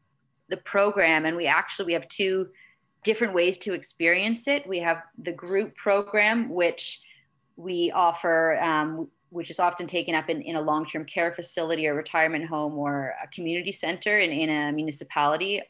the 0.49 0.57
program, 0.57 1.25
and 1.25 1.37
we 1.37 1.45
actually 1.45 1.85
we 1.85 1.93
have 1.93 2.07
two 2.09 2.47
different 3.03 3.33
ways 3.33 3.57
to 3.59 3.73
experience 3.73 4.47
it. 4.47 4.67
We 4.67 4.79
have 4.79 5.03
the 5.19 5.31
group 5.31 5.75
program, 5.75 6.49
which 6.49 7.01
we 7.55 7.91
offer, 7.91 8.57
um, 8.57 9.07
which 9.29 9.49
is 9.49 9.59
often 9.59 9.87
taken 9.87 10.15
up 10.15 10.29
in, 10.29 10.41
in 10.41 10.55
a 10.55 10.61
long-term 10.61 11.05
care 11.05 11.31
facility 11.33 11.87
or 11.87 11.93
retirement 11.93 12.45
home 12.45 12.73
or 12.77 13.13
a 13.23 13.27
community 13.27 13.71
center 13.71 14.19
in, 14.19 14.31
in 14.31 14.49
a 14.49 14.71
municipality. 14.71 15.61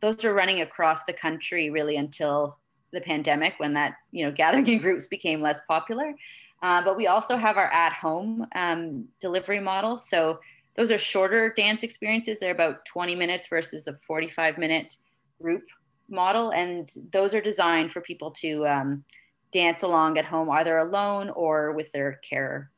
Those 0.00 0.24
are 0.24 0.34
running 0.34 0.60
across 0.60 1.04
the 1.04 1.12
country 1.12 1.70
really 1.70 1.96
until 1.96 2.58
the 2.92 3.00
pandemic 3.00 3.54
when 3.58 3.74
that 3.74 3.94
you 4.10 4.24
know 4.24 4.32
gathering 4.32 4.66
in 4.68 4.78
groups 4.78 5.06
became 5.06 5.40
less 5.40 5.60
popular. 5.68 6.14
Uh, 6.62 6.82
but 6.82 6.96
we 6.96 7.06
also 7.06 7.36
have 7.36 7.56
our 7.56 7.70
at-home 7.72 8.44
um, 8.56 9.04
delivery 9.20 9.60
model. 9.60 9.96
So 9.96 10.40
those 10.76 10.90
are 10.90 10.98
shorter 10.98 11.52
dance 11.56 11.84
experiences. 11.84 12.40
They're 12.40 12.50
about 12.50 12.84
20 12.84 13.14
minutes 13.14 13.46
versus 13.46 13.86
a 13.86 13.96
45 14.06 14.58
minute 14.58 14.96
group 15.40 15.62
model, 16.08 16.50
and 16.50 16.90
those 17.12 17.34
are 17.34 17.40
designed 17.40 17.92
for 17.92 18.00
people 18.00 18.32
to 18.32 18.66
um, 18.66 19.04
dance 19.52 19.82
along 19.82 20.18
at 20.18 20.24
home, 20.24 20.50
either 20.50 20.78
alone 20.78 21.30
or 21.30 21.72
with 21.72 21.90
their 21.92 22.20
carer. 22.28 22.70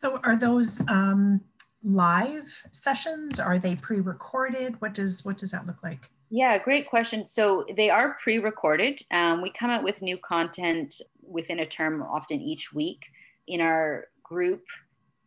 So 0.00 0.18
are 0.24 0.36
those 0.36 0.86
um, 0.88 1.42
live 1.82 2.48
sessions? 2.70 3.38
Are 3.38 3.58
they 3.58 3.74
pre-recorded? 3.74 4.80
What 4.80 4.94
does 4.94 5.24
what 5.24 5.38
does 5.38 5.50
that 5.50 5.66
look 5.66 5.82
like? 5.82 6.10
Yeah, 6.30 6.56
great 6.58 6.88
question. 6.88 7.26
So 7.26 7.66
they 7.76 7.90
are 7.90 8.16
pre 8.22 8.38
recorded. 8.38 9.02
Um, 9.10 9.42
we 9.42 9.50
come 9.50 9.70
out 9.70 9.82
with 9.82 10.00
new 10.00 10.16
content 10.16 11.00
within 11.22 11.58
a 11.58 11.66
term, 11.66 12.02
often 12.02 12.40
each 12.40 12.72
week. 12.72 13.04
In 13.48 13.60
our 13.60 14.06
group, 14.22 14.62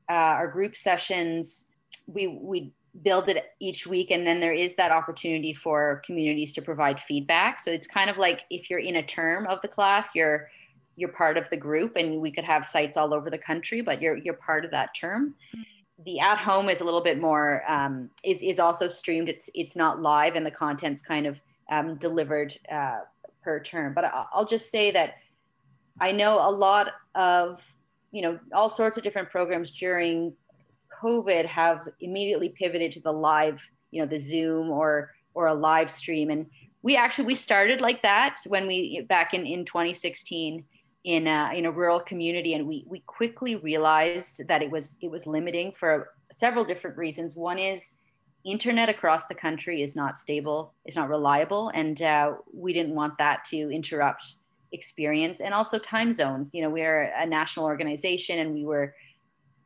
uh, 0.10 0.14
our 0.14 0.48
group 0.48 0.78
sessions, 0.78 1.66
we, 2.08 2.28
we 2.28 2.72
build 3.02 3.28
it 3.28 3.44
each 3.60 3.86
week, 3.86 4.12
and 4.12 4.26
then 4.26 4.40
there 4.40 4.54
is 4.54 4.76
that 4.76 4.92
opportunity 4.92 5.54
for 5.54 6.02
communities 6.06 6.54
to 6.54 6.62
provide 6.62 7.02
feedback. 7.02 7.60
So 7.60 7.70
it's 7.70 7.88
kind 7.88 8.10
of 8.10 8.18
like 8.18 8.44
if 8.50 8.70
you're 8.70 8.80
in 8.80 8.96
a 8.96 9.04
term 9.04 9.46
of 9.48 9.62
the 9.62 9.68
class, 9.68 10.16
you're 10.16 10.50
you're 10.96 11.10
part 11.10 11.38
of 11.38 11.50
the 11.50 11.58
group 11.58 11.96
and 11.96 12.22
we 12.22 12.32
could 12.32 12.44
have 12.44 12.66
sites 12.66 12.98
all 12.98 13.16
over 13.16 13.32
the 13.32 13.38
country 13.38 13.82
but 13.82 14.00
you're 14.00 14.18
you're 14.18 14.36
part 14.36 14.64
of 14.64 14.70
that 14.70 14.94
term 14.94 15.34
the 16.06 16.20
at 16.20 16.38
home 16.38 16.70
is 16.70 16.82
a 16.82 16.84
little 16.84 17.04
bit 17.04 17.20
more 17.20 17.64
um, 17.70 18.10
is 18.24 18.42
is 18.42 18.60
also 18.60 18.88
streamed. 18.88 19.30
It's 19.30 19.50
it's 19.54 19.76
not 19.76 20.02
live 20.02 20.36
and 20.36 20.46
the 20.46 20.52
content's 20.52 21.02
kind 21.02 21.28
of 21.28 21.40
um, 21.72 21.96
delivered 21.96 22.58
uh, 22.72 23.00
per 23.44 23.60
term. 23.62 23.94
But 23.94 24.12
i'll 24.34 24.46
just 24.46 24.72
say 24.72 24.92
that 24.92 25.16
i 26.02 26.12
know 26.12 26.40
a 26.40 26.50
lot 26.50 26.88
of 27.14 27.62
you 28.12 28.22
know 28.22 28.40
all 28.54 28.70
sorts 28.70 28.98
of 28.98 29.04
different 29.04 29.30
programs 29.30 29.72
during 29.72 30.34
covid 31.02 31.46
have 31.46 31.88
immediately 32.00 32.50
pivoted 32.50 32.92
to 32.94 33.00
the 33.02 33.12
live 33.12 33.62
you 33.92 34.02
know 34.02 34.08
the 34.08 34.20
zoom 34.20 34.72
or 34.72 35.12
or 35.34 35.48
a 35.48 35.54
live 35.54 35.92
stream. 35.92 36.30
And 36.30 36.46
we 36.82 36.96
actually 36.96 37.26
we 37.26 37.36
started 37.36 37.82
like 37.82 38.02
that 38.02 38.40
when 38.48 38.68
we 38.68 39.02
back 39.08 39.34
in 39.34 39.46
in 39.46 39.66
2016 39.66 40.64
in 41.04 41.28
a, 41.28 41.52
in 41.54 41.66
a 41.66 41.72
rural 41.72 42.00
community 42.00 42.54
and 42.54 42.68
we 42.68 42.86
we 42.88 43.00
quickly 43.02 43.58
realized 43.58 44.48
that 44.48 44.62
it 44.62 44.72
was 44.72 44.96
it 45.02 45.12
was 45.12 45.28
limiting 45.28 45.72
for 45.72 46.12
several 46.32 46.64
different 46.64 46.98
reasons. 46.98 47.36
One 47.36 47.60
is 47.60 47.92
internet 48.46 48.90
across 48.90 49.28
the 49.28 49.36
country 49.36 49.82
is 49.82 49.96
not 49.96 50.18
stable 50.18 50.74
it's 50.84 50.98
not 50.98 51.08
reliable 51.08 51.70
and 51.70 52.02
uh, 52.02 52.34
we 52.54 52.74
didn't 52.74 52.94
want 52.94 53.18
that 53.18 53.46
to 53.46 53.72
interrupt 53.72 54.36
experience 54.74 55.40
and 55.40 55.54
also 55.54 55.78
time 55.78 56.14
zones. 56.14 56.52
You 56.54 56.64
know 56.64 56.70
we're 56.70 57.04
a 57.18 57.26
national 57.26 57.66
organization 57.66 58.40
and 58.40 58.54
we 58.54 58.66
were 58.66 58.96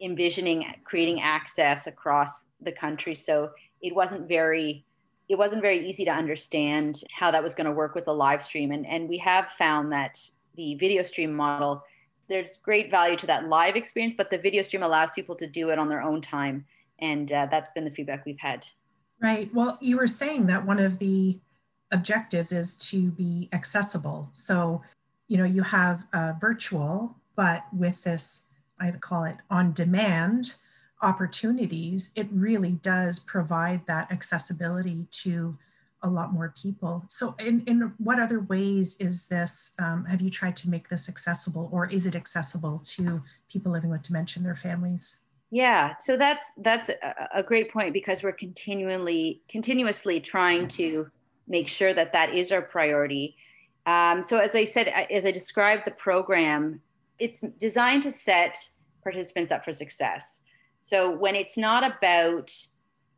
envisioning 0.01 0.65
creating 0.83 1.21
access 1.21 1.87
across 1.87 2.43
the 2.61 2.71
country 2.71 3.13
so 3.13 3.51
it 3.81 3.93
wasn't 3.93 4.27
very 4.27 4.83
it 5.29 5.37
wasn't 5.37 5.61
very 5.61 5.87
easy 5.87 6.05
to 6.05 6.11
understand 6.11 7.03
how 7.11 7.29
that 7.29 7.43
was 7.43 7.53
going 7.53 7.65
to 7.65 7.71
work 7.71 7.93
with 7.93 8.05
the 8.05 8.13
live 8.13 8.43
stream 8.43 8.71
and 8.71 8.87
and 8.87 9.07
we 9.07 9.17
have 9.19 9.49
found 9.57 9.91
that 9.91 10.19
the 10.57 10.75
video 10.75 11.03
stream 11.03 11.33
model 11.33 11.83
there's 12.27 12.57
great 12.57 12.91
value 12.91 13.15
to 13.15 13.25
that 13.27 13.47
live 13.47 13.77
experience 13.77 14.15
but 14.17 14.29
the 14.29 14.37
video 14.37 14.61
stream 14.61 14.83
allows 14.83 15.11
people 15.11 15.35
to 15.35 15.47
do 15.47 15.69
it 15.69 15.79
on 15.79 15.87
their 15.87 16.01
own 16.01 16.21
time. 16.21 16.65
And 16.99 17.31
uh, 17.31 17.47
that's 17.49 17.71
been 17.71 17.85
the 17.85 17.91
feedback 17.91 18.25
we've 18.25 18.39
had. 18.39 18.67
Right. 19.21 19.49
Well 19.53 19.77
you 19.79 19.95
were 19.97 20.07
saying 20.07 20.47
that 20.47 20.65
one 20.65 20.79
of 20.79 20.99
the 20.99 21.39
objectives 21.93 22.51
is 22.51 22.75
to 22.75 23.11
be 23.11 23.47
accessible. 23.53 24.27
So 24.33 24.81
you 25.27 25.37
know 25.37 25.43
you 25.43 25.63
have 25.63 26.05
virtual 26.39 27.15
but 27.35 27.65
with 27.73 28.03
this 28.03 28.47
i'd 28.79 29.01
call 29.01 29.23
it 29.23 29.37
on 29.49 29.73
demand 29.73 30.55
opportunities 31.01 32.11
it 32.15 32.27
really 32.31 32.71
does 32.71 33.19
provide 33.19 33.85
that 33.85 34.11
accessibility 34.11 35.05
to 35.11 35.57
a 36.03 36.09
lot 36.09 36.33
more 36.33 36.53
people. 36.61 37.05
So 37.09 37.35
in, 37.39 37.63
in 37.65 37.93
what 37.97 38.19
other 38.19 38.39
ways 38.41 38.97
is 38.99 39.25
this 39.27 39.73
um, 39.79 40.05
have 40.05 40.21
you 40.21 40.29
tried 40.29 40.55
to 40.57 40.69
make 40.69 40.89
this 40.89 41.09
accessible 41.09 41.69
or 41.71 41.89
is 41.89 42.05
it 42.05 42.15
accessible 42.15 42.79
to 42.79 43.21
people 43.51 43.71
living 43.71 43.89
with 43.89 44.03
dementia 44.03 44.39
and 44.39 44.45
their 44.45 44.55
families? 44.55 45.21
Yeah 45.49 45.95
so 45.99 46.17
that's 46.17 46.51
that's 46.57 46.89
a, 47.33 47.41
great 47.41 47.71
point 47.71 47.93
because 47.93 48.21
we're 48.21 48.33
continually 48.33 49.41
continuously 49.47 50.19
trying 50.19 50.67
to 50.67 51.09
make 51.47 51.67
sure 51.67 51.93
that 51.93 52.11
that 52.13 52.35
is 52.35 52.51
our 52.51 52.61
priority. 52.61 53.35
Um, 53.85 54.21
so 54.21 54.37
as 54.37 54.53
I 54.53 54.65
said, 54.65 54.87
as 54.87 55.25
I 55.25 55.31
described 55.31 55.83
the 55.85 55.91
program, 55.91 56.81
it's 57.19 57.41
designed 57.57 58.03
to 58.03 58.11
set 58.11 58.57
participants 59.01 59.51
up 59.51 59.63
for 59.63 59.73
success. 59.73 60.41
So 60.79 61.15
when 61.15 61.35
it's 61.35 61.57
not 61.57 61.83
about, 61.83 62.53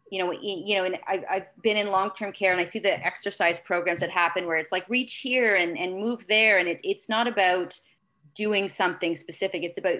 you 0.09 0.23
know, 0.23 0.31
you 0.31 0.75
know, 0.75 0.85
and 0.85 0.97
I've, 1.07 1.23
I've 1.29 1.45
been 1.61 1.77
in 1.77 1.87
long-term 1.87 2.33
care 2.33 2.51
and 2.51 2.59
I 2.59 2.63
see 2.63 2.79
the 2.79 3.05
exercise 3.05 3.59
programs 3.59 3.99
that 3.99 4.09
happen 4.09 4.45
where 4.45 4.57
it's 4.57 4.71
like 4.71 4.89
reach 4.89 5.17
here 5.17 5.55
and, 5.55 5.77
and 5.77 5.99
move 5.99 6.25
there. 6.27 6.57
And 6.57 6.67
it, 6.67 6.79
it's 6.83 7.09
not 7.09 7.27
about 7.27 7.79
doing 8.35 8.69
something 8.69 9.15
specific. 9.15 9.63
It's 9.63 9.77
about 9.77 9.99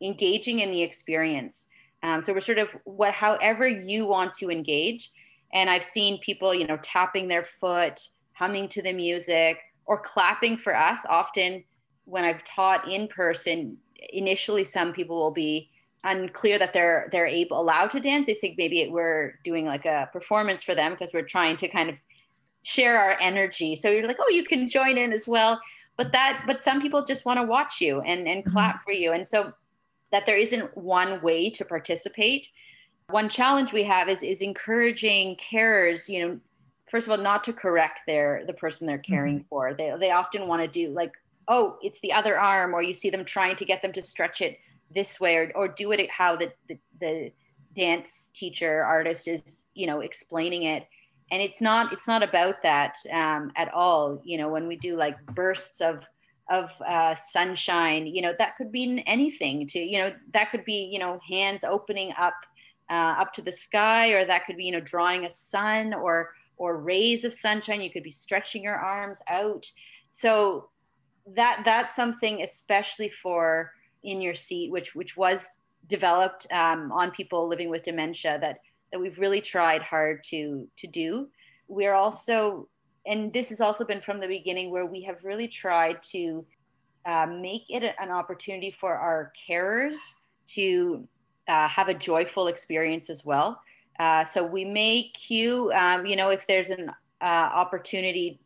engaging 0.00 0.60
in 0.60 0.70
the 0.70 0.82
experience. 0.82 1.66
Um, 2.02 2.22
so 2.22 2.32
we're 2.32 2.40
sort 2.40 2.58
of 2.58 2.68
what, 2.84 3.12
however 3.12 3.68
you 3.68 4.06
want 4.06 4.32
to 4.34 4.50
engage. 4.50 5.12
And 5.52 5.68
I've 5.68 5.84
seen 5.84 6.18
people, 6.20 6.54
you 6.54 6.66
know, 6.66 6.78
tapping 6.82 7.28
their 7.28 7.44
foot, 7.44 8.00
humming 8.32 8.68
to 8.70 8.82
the 8.82 8.92
music, 8.92 9.58
or 9.90 10.00
clapping 10.00 10.56
for 10.56 10.74
us 10.74 11.00
often 11.08 11.64
when 12.04 12.24
i've 12.24 12.44
taught 12.44 12.90
in 12.90 13.08
person 13.08 13.76
initially 14.12 14.64
some 14.64 14.92
people 14.92 15.16
will 15.16 15.32
be 15.32 15.68
unclear 16.04 16.58
that 16.58 16.72
they're 16.72 17.08
they're 17.12 17.26
able 17.26 17.60
allowed 17.60 17.90
to 17.90 18.00
dance. 18.00 18.26
They 18.26 18.34
think 18.34 18.56
maybe 18.56 18.88
we're 18.90 19.38
doing 19.44 19.66
like 19.66 19.84
a 19.84 20.08
performance 20.12 20.62
for 20.62 20.74
them 20.74 20.92
because 20.92 21.12
we're 21.12 21.22
trying 21.22 21.56
to 21.58 21.68
kind 21.68 21.90
of 21.90 21.96
share 22.62 22.98
our 22.98 23.16
energy. 23.20 23.76
So 23.76 23.90
you're 23.90 24.06
like 24.06 24.18
oh 24.20 24.30
you 24.30 24.44
can 24.44 24.68
join 24.68 24.96
in 24.96 25.12
as 25.12 25.28
well. 25.28 25.60
But 25.96 26.12
that 26.12 26.44
but 26.46 26.64
some 26.64 26.80
people 26.80 27.04
just 27.04 27.26
want 27.26 27.38
to 27.38 27.44
watch 27.44 27.80
you 27.80 28.00
and 28.00 28.26
and 28.26 28.42
mm-hmm. 28.42 28.52
clap 28.52 28.84
for 28.84 28.92
you. 28.92 29.12
And 29.12 29.26
so 29.26 29.52
that 30.10 30.26
there 30.26 30.36
isn't 30.36 30.76
one 30.76 31.22
way 31.22 31.50
to 31.50 31.64
participate. 31.64 32.48
One 33.10 33.28
challenge 33.28 33.72
we 33.72 33.84
have 33.84 34.08
is 34.08 34.22
is 34.22 34.40
encouraging 34.40 35.36
carers 35.36 36.08
you 36.08 36.26
know 36.26 36.40
first 36.90 37.06
of 37.06 37.10
all 37.12 37.18
not 37.18 37.44
to 37.44 37.52
correct 37.52 38.00
their 38.06 38.44
the 38.46 38.54
person 38.54 38.86
they're 38.86 38.98
caring 38.98 39.40
mm-hmm. 39.40 39.48
for. 39.48 39.74
They, 39.74 39.94
they 40.00 40.12
often 40.12 40.48
want 40.48 40.62
to 40.62 40.68
do 40.68 40.90
like 40.94 41.12
oh 41.46 41.76
it's 41.82 42.00
the 42.00 42.12
other 42.12 42.40
arm 42.40 42.72
or 42.72 42.82
you 42.82 42.94
see 42.94 43.10
them 43.10 43.26
trying 43.26 43.56
to 43.56 43.66
get 43.66 43.82
them 43.82 43.92
to 43.92 44.00
stretch 44.00 44.40
it 44.40 44.58
this 44.94 45.20
way 45.20 45.36
or, 45.36 45.52
or 45.54 45.68
do 45.68 45.92
it 45.92 46.10
how 46.10 46.36
the, 46.36 46.52
the, 46.68 46.78
the 47.00 47.32
dance 47.76 48.30
teacher 48.34 48.82
artist 48.82 49.28
is 49.28 49.64
you 49.74 49.86
know 49.86 50.00
explaining 50.00 50.64
it 50.64 50.86
and 51.30 51.40
it's 51.40 51.60
not 51.60 51.92
it's 51.92 52.08
not 52.08 52.22
about 52.22 52.62
that 52.62 52.96
um, 53.12 53.52
at 53.56 53.72
all 53.72 54.20
you 54.24 54.36
know 54.36 54.48
when 54.48 54.66
we 54.66 54.76
do 54.76 54.96
like 54.96 55.14
bursts 55.34 55.80
of 55.80 56.00
of 56.50 56.70
uh, 56.84 57.14
sunshine 57.14 58.06
you 58.06 58.20
know 58.20 58.32
that 58.38 58.56
could 58.56 58.72
mean 58.72 58.98
anything 59.00 59.66
to 59.66 59.78
you 59.78 59.98
know 59.98 60.12
that 60.32 60.50
could 60.50 60.64
be 60.64 60.88
you 60.92 60.98
know 60.98 61.20
hands 61.28 61.62
opening 61.62 62.12
up 62.18 62.34
uh, 62.90 63.14
up 63.18 63.32
to 63.32 63.42
the 63.42 63.52
sky 63.52 64.08
or 64.08 64.24
that 64.24 64.44
could 64.46 64.56
be 64.56 64.64
you 64.64 64.72
know 64.72 64.80
drawing 64.80 65.24
a 65.24 65.30
sun 65.30 65.94
or 65.94 66.30
or 66.60 66.76
rays 66.76 67.24
of 67.24 67.32
sunshine. 67.32 67.80
You 67.80 67.90
could 67.90 68.02
be 68.02 68.10
stretching 68.10 68.62
your 68.62 68.76
arms 68.76 69.22
out. 69.28 69.66
So 70.12 70.68
that 71.34 71.62
that's 71.64 71.96
something 71.96 72.42
especially 72.42 73.10
for 73.22 73.72
in 74.02 74.20
your 74.20 74.34
seat, 74.34 74.70
which 74.70 74.94
which 74.94 75.16
was 75.16 75.46
developed 75.88 76.46
um, 76.52 76.92
on 76.92 77.10
people 77.10 77.48
living 77.48 77.70
with 77.70 77.82
dementia 77.82 78.38
that 78.40 78.58
that 78.92 79.00
we've 79.00 79.18
really 79.18 79.40
tried 79.40 79.82
hard 79.82 80.22
to 80.24 80.68
to 80.76 80.86
do. 80.86 81.28
We're 81.68 81.94
also, 81.94 82.68
and 83.06 83.32
this 83.32 83.48
has 83.50 83.60
also 83.60 83.84
been 83.84 84.00
from 84.00 84.18
the 84.20 84.26
beginning, 84.26 84.70
where 84.70 84.86
we 84.86 85.02
have 85.02 85.22
really 85.22 85.46
tried 85.46 86.02
to 86.10 86.44
uh, 87.06 87.26
make 87.26 87.62
it 87.68 87.94
an 88.00 88.10
opportunity 88.10 88.74
for 88.80 88.94
our 88.94 89.32
carers 89.48 89.96
to 90.48 91.06
uh, 91.48 91.68
have 91.68 91.88
a 91.88 91.94
joyful 91.94 92.48
experience 92.48 93.08
as 93.08 93.24
well. 93.24 93.60
Uh, 94.00 94.24
so 94.24 94.44
we 94.44 94.64
may 94.64 95.10
cue, 95.10 95.70
um, 95.72 96.06
you 96.06 96.16
know, 96.16 96.30
if 96.30 96.46
there's 96.46 96.70
an 96.70 96.90
uh, 97.20 97.24
opportunity 97.24 98.40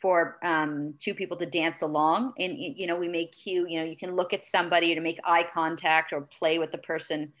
for 0.00 0.38
um, 0.42 0.94
two 0.98 1.14
people 1.14 1.36
to 1.36 1.46
dance 1.46 1.82
along, 1.82 2.32
and 2.38 2.56
you 2.58 2.86
know, 2.86 2.96
we 2.96 3.08
make 3.08 3.32
cue, 3.32 3.66
you 3.68 3.78
know, 3.78 3.84
you 3.84 3.96
can 3.96 4.16
look 4.16 4.32
at 4.32 4.46
somebody 4.46 4.94
to 4.94 5.00
make 5.00 5.18
eye 5.24 5.46
contact 5.52 6.12
or 6.12 6.22
play 6.22 6.58
with 6.58 6.72
the 6.72 6.78
person 6.78 7.32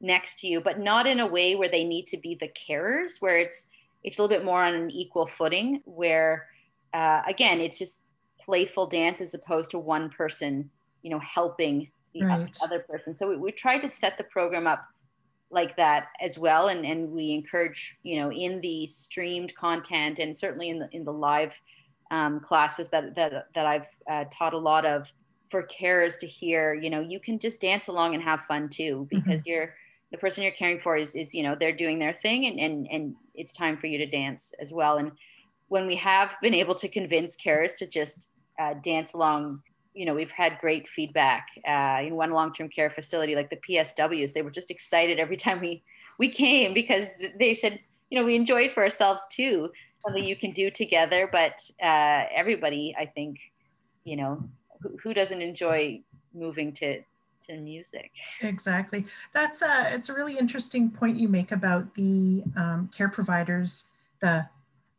next 0.00 0.40
to 0.40 0.46
you, 0.46 0.60
but 0.60 0.78
not 0.78 1.06
in 1.06 1.20
a 1.20 1.26
way 1.26 1.56
where 1.56 1.68
they 1.68 1.84
need 1.84 2.06
to 2.08 2.16
be 2.16 2.36
the 2.36 2.48
carers, 2.48 3.20
where 3.20 3.38
it's 3.38 3.66
it's 4.04 4.18
a 4.18 4.22
little 4.22 4.34
bit 4.36 4.44
more 4.44 4.62
on 4.62 4.74
an 4.74 4.90
equal 4.90 5.26
footing, 5.26 5.82
where 5.84 6.46
uh, 6.94 7.22
again, 7.26 7.60
it's 7.60 7.78
just 7.78 8.00
playful 8.40 8.86
dance 8.86 9.20
as 9.20 9.34
opposed 9.34 9.70
to 9.72 9.78
one 9.78 10.08
person, 10.10 10.70
you 11.02 11.10
know, 11.10 11.18
helping 11.18 11.90
the 12.14 12.24
right. 12.24 12.58
other 12.62 12.80
person. 12.80 13.16
So 13.18 13.28
we, 13.28 13.36
we 13.36 13.52
tried 13.52 13.80
to 13.80 13.88
set 13.88 14.16
the 14.16 14.24
program 14.24 14.66
up 14.66 14.84
like 15.50 15.76
that 15.76 16.08
as 16.20 16.36
well 16.38 16.68
and 16.68 16.84
and 16.84 17.08
we 17.12 17.32
encourage 17.32 17.96
you 18.02 18.20
know 18.20 18.32
in 18.32 18.60
the 18.62 18.84
streamed 18.88 19.54
content 19.54 20.18
and 20.18 20.36
certainly 20.36 20.70
in 20.70 20.78
the 20.80 20.88
in 20.90 21.04
the 21.04 21.12
live 21.12 21.52
um, 22.10 22.40
classes 22.40 22.88
that 22.90 23.14
that 23.14 23.46
that 23.54 23.66
I've 23.66 23.86
uh, 24.08 24.24
taught 24.30 24.54
a 24.54 24.58
lot 24.58 24.84
of 24.84 25.12
for 25.50 25.66
carers 25.66 26.18
to 26.20 26.26
hear 26.26 26.74
you 26.74 26.90
know 26.90 27.00
you 27.00 27.20
can 27.20 27.38
just 27.38 27.60
dance 27.60 27.88
along 27.88 28.14
and 28.14 28.22
have 28.22 28.42
fun 28.42 28.68
too 28.68 29.06
mm-hmm. 29.10 29.16
because 29.16 29.40
mm-hmm. 29.40 29.50
you're 29.50 29.74
the 30.12 30.18
person 30.18 30.42
you're 30.42 30.52
caring 30.52 30.80
for 30.80 30.96
is 30.96 31.14
is 31.14 31.34
you 31.34 31.42
know 31.42 31.56
they're 31.58 31.76
doing 31.76 31.98
their 31.98 32.12
thing 32.12 32.46
and 32.46 32.58
and 32.58 32.86
and 32.90 33.14
it's 33.34 33.52
time 33.52 33.76
for 33.76 33.86
you 33.86 33.98
to 33.98 34.06
dance 34.06 34.54
as 34.60 34.72
well 34.72 34.98
and 34.98 35.12
when 35.68 35.86
we 35.86 35.96
have 35.96 36.34
been 36.42 36.54
able 36.54 36.74
to 36.74 36.88
convince 36.88 37.36
carers 37.36 37.76
to 37.76 37.86
just 37.86 38.28
uh, 38.60 38.74
dance 38.84 39.14
along 39.14 39.60
you 39.96 40.04
know, 40.04 40.14
we've 40.14 40.30
had 40.30 40.58
great 40.60 40.86
feedback 40.86 41.46
uh, 41.66 42.02
in 42.06 42.14
one 42.14 42.30
long-term 42.30 42.68
care 42.68 42.90
facility, 42.90 43.34
like 43.34 43.48
the 43.48 43.56
PSWs. 43.56 44.34
They 44.34 44.42
were 44.42 44.50
just 44.50 44.70
excited 44.70 45.18
every 45.18 45.36
time 45.46 45.60
we 45.60 45.82
we 46.18 46.28
came 46.28 46.72
because 46.72 47.14
they 47.38 47.54
said, 47.54 47.80
you 48.10 48.18
know, 48.18 48.24
we 48.24 48.36
enjoy 48.36 48.62
it 48.62 48.72
for 48.72 48.82
ourselves 48.82 49.22
too, 49.30 49.70
something 50.06 50.24
you 50.24 50.36
can 50.36 50.52
do 50.52 50.70
together. 50.70 51.28
But 51.30 51.60
uh, 51.82 52.26
everybody, 52.34 52.94
I 52.98 53.06
think, 53.06 53.38
you 54.04 54.16
know, 54.16 54.48
who, 54.80 54.96
who 55.02 55.14
doesn't 55.14 55.40
enjoy 55.40 56.02
moving 56.34 56.72
to 56.74 57.02
to 57.48 57.56
music? 57.56 58.10
Exactly. 58.40 59.04
That's 59.32 59.62
a 59.62 59.92
it's 59.92 60.08
a 60.08 60.14
really 60.14 60.38
interesting 60.38 60.90
point 60.90 61.18
you 61.18 61.28
make 61.28 61.52
about 61.52 61.94
the 61.94 62.42
um, 62.56 62.90
care 62.94 63.08
providers, 63.08 63.92
the 64.20 64.48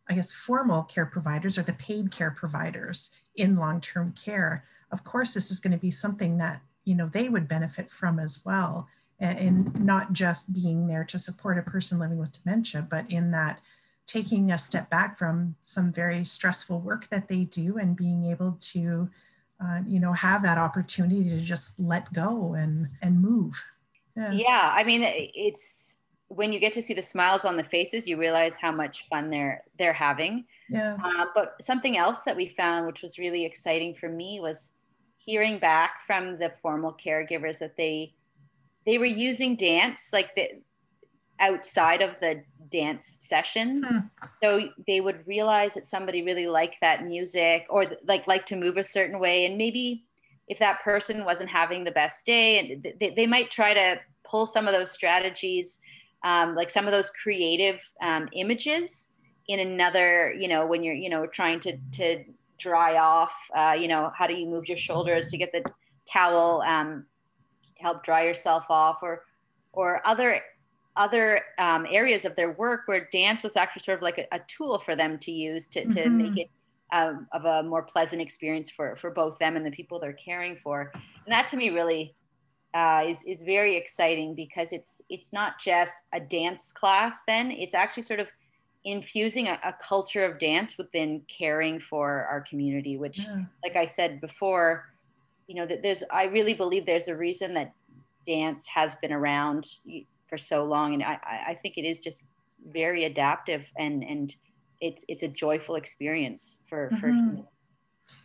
I 0.10 0.14
guess 0.14 0.32
formal 0.32 0.84
care 0.84 1.06
providers 1.06 1.58
or 1.58 1.64
the 1.64 1.74
paid 1.74 2.12
care 2.12 2.32
providers 2.32 3.16
in 3.36 3.56
long-term 3.56 4.14
care 4.14 4.66
of 4.92 5.04
course 5.04 5.34
this 5.34 5.52
is 5.52 5.60
going 5.60 5.72
to 5.72 5.78
be 5.78 5.92
something 5.92 6.38
that 6.38 6.62
you 6.84 6.96
know 6.96 7.08
they 7.08 7.30
would 7.30 7.48
benefit 7.48 7.90
from 7.90 8.20
as 8.20 8.44
well 8.46 8.88
and 9.20 9.84
not 9.84 10.14
just 10.14 10.54
being 10.54 10.86
there 10.86 11.04
to 11.04 11.18
support 11.18 11.58
a 11.58 11.62
person 11.62 12.00
living 12.00 12.18
with 12.18 12.32
dementia 12.44 12.86
but 12.88 13.10
in 13.10 13.32
that 13.32 13.62
taking 14.08 14.52
a 14.52 14.58
step 14.58 14.90
back 14.90 15.18
from 15.18 15.56
some 15.64 15.92
very 15.92 16.24
stressful 16.26 16.80
work 16.80 17.10
that 17.10 17.28
they 17.28 17.44
do 17.44 17.78
and 17.78 17.96
being 17.96 18.26
able 18.26 18.58
to 18.60 19.10
uh, 19.64 19.80
you 19.88 20.00
know 20.00 20.14
have 20.14 20.42
that 20.44 20.58
opportunity 20.58 21.30
to 21.30 21.40
just 21.40 21.80
let 21.80 22.12
go 22.14 22.54
and 22.54 22.88
and 23.02 23.22
move. 23.22 23.64
Yeah. 24.16 24.32
yeah 24.32 24.74
i 24.74 24.84
mean 24.84 25.02
it's 25.06 25.88
when 26.30 26.52
you 26.52 26.60
get 26.60 26.74
to 26.74 26.82
see 26.82 26.94
the 26.94 27.04
smiles 27.04 27.46
on 27.46 27.56
the 27.56 27.64
faces 27.64 28.08
you 28.08 28.18
realize 28.18 28.56
how 28.56 28.72
much 28.72 29.06
fun 29.10 29.30
they're 29.30 29.64
they're 29.78 29.94
having. 29.94 30.46
Yeah. 30.70 30.98
Uh, 31.02 31.26
but 31.34 31.56
something 31.62 31.98
else 31.98 32.24
that 32.24 32.36
we 32.36 32.50
found 32.50 32.88
which 32.88 33.02
was 33.02 33.18
really 33.18 33.46
exciting 33.46 33.96
for 33.96 34.10
me 34.10 34.40
was 34.40 34.72
hearing 35.18 35.60
back 35.60 35.92
from 36.06 36.38
the 36.40 36.52
formal 36.62 36.94
caregivers 36.94 37.60
that 37.60 37.78
they 37.78 38.14
they 38.86 38.98
were 38.98 39.06
using 39.06 39.56
dance 39.56 40.10
like 40.12 40.34
the 40.36 40.50
outside 41.39 42.01
of 42.01 42.12
the 42.20 42.44
dance 42.72 43.17
sessions 43.22 43.86
hmm. 43.88 44.00
so 44.36 44.70
they 44.88 45.00
would 45.00 45.25
realize 45.25 45.74
that 45.74 45.88
somebody 45.88 46.22
really 46.22 46.48
liked 46.48 46.77
that 46.82 47.06
music 47.06 47.65
or 47.70 47.86
like 48.06 48.27
like 48.27 48.46
to 48.46 48.56
move 48.56 48.77
a 48.77 48.84
certain 48.84 49.20
way 49.20 49.46
and 49.46 49.58
maybe 49.58 50.03
if 50.48 50.60
that 50.60 50.82
person 50.84 51.25
wasn't 51.25 51.50
having 51.50 51.84
the 51.84 51.91
best 51.91 52.25
day 52.25 52.60
and 52.60 52.88
they, 53.00 53.12
they 53.12 53.27
might 53.27 53.51
try 53.51 53.74
to 53.74 53.98
pull 54.25 54.46
some 54.46 54.67
of 54.67 54.74
those 54.74 54.91
strategies 54.91 55.79
um, 56.24 56.56
like 56.56 56.70
some 56.70 56.86
of 56.86 56.91
those 56.91 57.12
creative 57.12 57.79
um, 58.01 58.27
images 58.34 59.10
in 59.48 59.60
another 59.60 60.34
you 60.38 60.48
know 60.48 60.65
when 60.65 60.84
you're 60.84 60.96
you 60.96 61.10
know 61.10 61.25
trying 61.25 61.60
to 61.60 61.77
to 61.91 62.24
dry 62.58 62.98
off 62.98 63.34
uh, 63.56 63.75
you 63.77 63.88
know 63.88 64.12
how 64.17 64.27
do 64.27 64.34
you 64.34 64.48
move 64.48 64.67
your 64.67 64.77
shoulders 64.77 65.29
to 65.29 65.38
get 65.38 65.51
the 65.51 65.63
towel 66.12 66.62
um, 66.67 67.06
to 67.62 67.84
help 67.84 68.03
dry 68.03 68.24
yourself 68.24 68.65
off 68.70 68.98
or 69.01 69.24
or 69.74 70.06
other 70.06 70.41
other 70.98 71.42
um, 71.58 71.86
areas 71.89 72.25
of 72.25 72.36
their 72.36 72.51
work 72.54 72.82
where 72.86 73.08
dance 73.12 73.44
was 73.44 73.56
actually 73.56 73.82
sort 73.82 73.98
of 73.98 74.01
like 74.01 74.18
a, 74.18 74.36
a 74.36 74.39
tool 74.48 74.80
for 74.80 74.96
them 74.96 75.18
to 75.20 75.32
use 75.32 75.68
to, 75.68 75.84
to 75.86 76.01
mm-hmm. 76.01 76.18
make 76.18 76.38
it 76.38 76.50
um, 76.94 77.27
of 77.34 77.46
a 77.46 77.63
more 77.63 77.84
pleasant 77.84 78.22
experience 78.22 78.70
for, 78.70 78.96
for 78.96 79.12
both 79.12 79.38
them 79.39 79.56
and 79.56 79.66
the 79.66 79.72
people 79.72 80.00
they're 80.00 80.13
caring 80.13 80.58
for. 80.63 80.92
And 80.94 81.32
that 81.32 81.48
to 81.50 81.58
me 81.58 81.70
really 81.70 82.16
uh, 82.74 83.04
is, 83.06 83.24
is 83.25 83.42
very 83.42 83.75
exciting 83.75 84.36
because 84.36 84.72
it's, 84.72 85.01
it's 85.10 85.34
not 85.34 85.60
just 85.60 85.96
a 86.13 86.20
dance 86.20 86.72
class 86.72 87.22
then, 87.27 87.51
it's 87.51 87.75
actually 87.75 88.04
sort 88.04 88.20
of 88.20 88.27
infusing 88.86 89.48
a, 89.48 89.60
a 89.66 89.75
culture 89.82 90.24
of 90.24 90.39
dance 90.39 90.77
within 90.77 91.22
caring 91.27 91.80
for 91.80 92.25
our 92.25 92.42
community, 92.42 92.98
which 92.98 93.20
yeah. 93.20 93.44
like 93.63 93.75
I 93.75 93.86
said 93.86 94.22
before, 94.22 94.86
you 95.48 95.56
know, 95.56 95.66
that 95.66 95.82
there's, 95.82 96.04
I 96.12 96.25
really 96.25 96.54
believe 96.54 96.86
there's 96.86 97.10
a 97.10 97.16
reason 97.16 97.54
that 97.56 97.74
dance 98.25 98.66
has 98.68 98.96
been 98.98 99.12
around 99.12 99.68
for 100.27 100.38
so 100.38 100.63
long. 100.65 100.93
And 100.93 101.03
I, 101.03 101.17
I 101.50 101.60
think 101.62 101.77
it 101.77 101.86
is 101.86 102.00
just 102.00 102.22
very 102.72 103.05
adaptive 103.05 103.65
and, 103.77 104.03
and 104.03 104.36
it's, 104.81 105.05
it's 105.07 105.24
a 105.24 105.27
joyful 105.27 105.75
experience 105.75 106.60
for, 106.67 106.89
mm-hmm. 106.93 107.38
for 107.38 107.43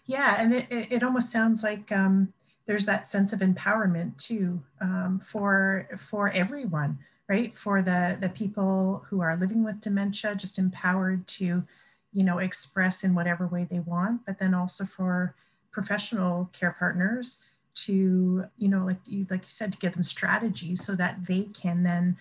yeah. 0.07 0.37
And 0.39 0.55
it, 0.55 0.67
it 0.71 1.03
almost 1.03 1.31
sounds 1.31 1.63
like, 1.63 1.91
um, 1.93 2.33
there's 2.67 2.87
that 2.87 3.07
sense 3.07 3.33
of 3.33 3.41
empowerment 3.41 4.17
too 4.17 4.63
um, 4.81 5.19
for 5.21 5.89
for 5.97 6.31
everyone 6.31 6.99
right 7.29 7.53
for 7.53 7.83
the 7.83 8.17
the 8.21 8.29
people 8.29 9.05
who 9.09 9.21
are 9.21 9.37
living 9.37 9.65
with 9.65 9.81
dementia 9.81 10.35
just 10.35 10.59
empowered 10.59 11.27
to 11.27 11.65
you 12.13 12.23
know 12.23 12.39
express 12.39 13.03
in 13.05 13.15
whatever 13.15 13.47
way 13.47 13.67
they 13.69 13.81
want 13.81 14.25
but 14.27 14.39
then 14.39 14.55
also 14.55 14.85
for 14.85 15.35
professional 15.71 16.51
care 16.53 16.75
partners 16.79 17.43
to 17.75 18.45
you 18.59 18.69
know 18.69 18.85
like 18.85 18.99
you 19.07 19.27
like 19.31 19.43
you 19.43 19.51
said 19.51 19.73
to 19.73 19.79
give 19.79 19.95
them 19.95 20.03
strategies 20.03 20.85
so 20.85 20.95
that 20.95 21.27
they 21.27 21.45
can 21.55 21.83
then 21.83 22.17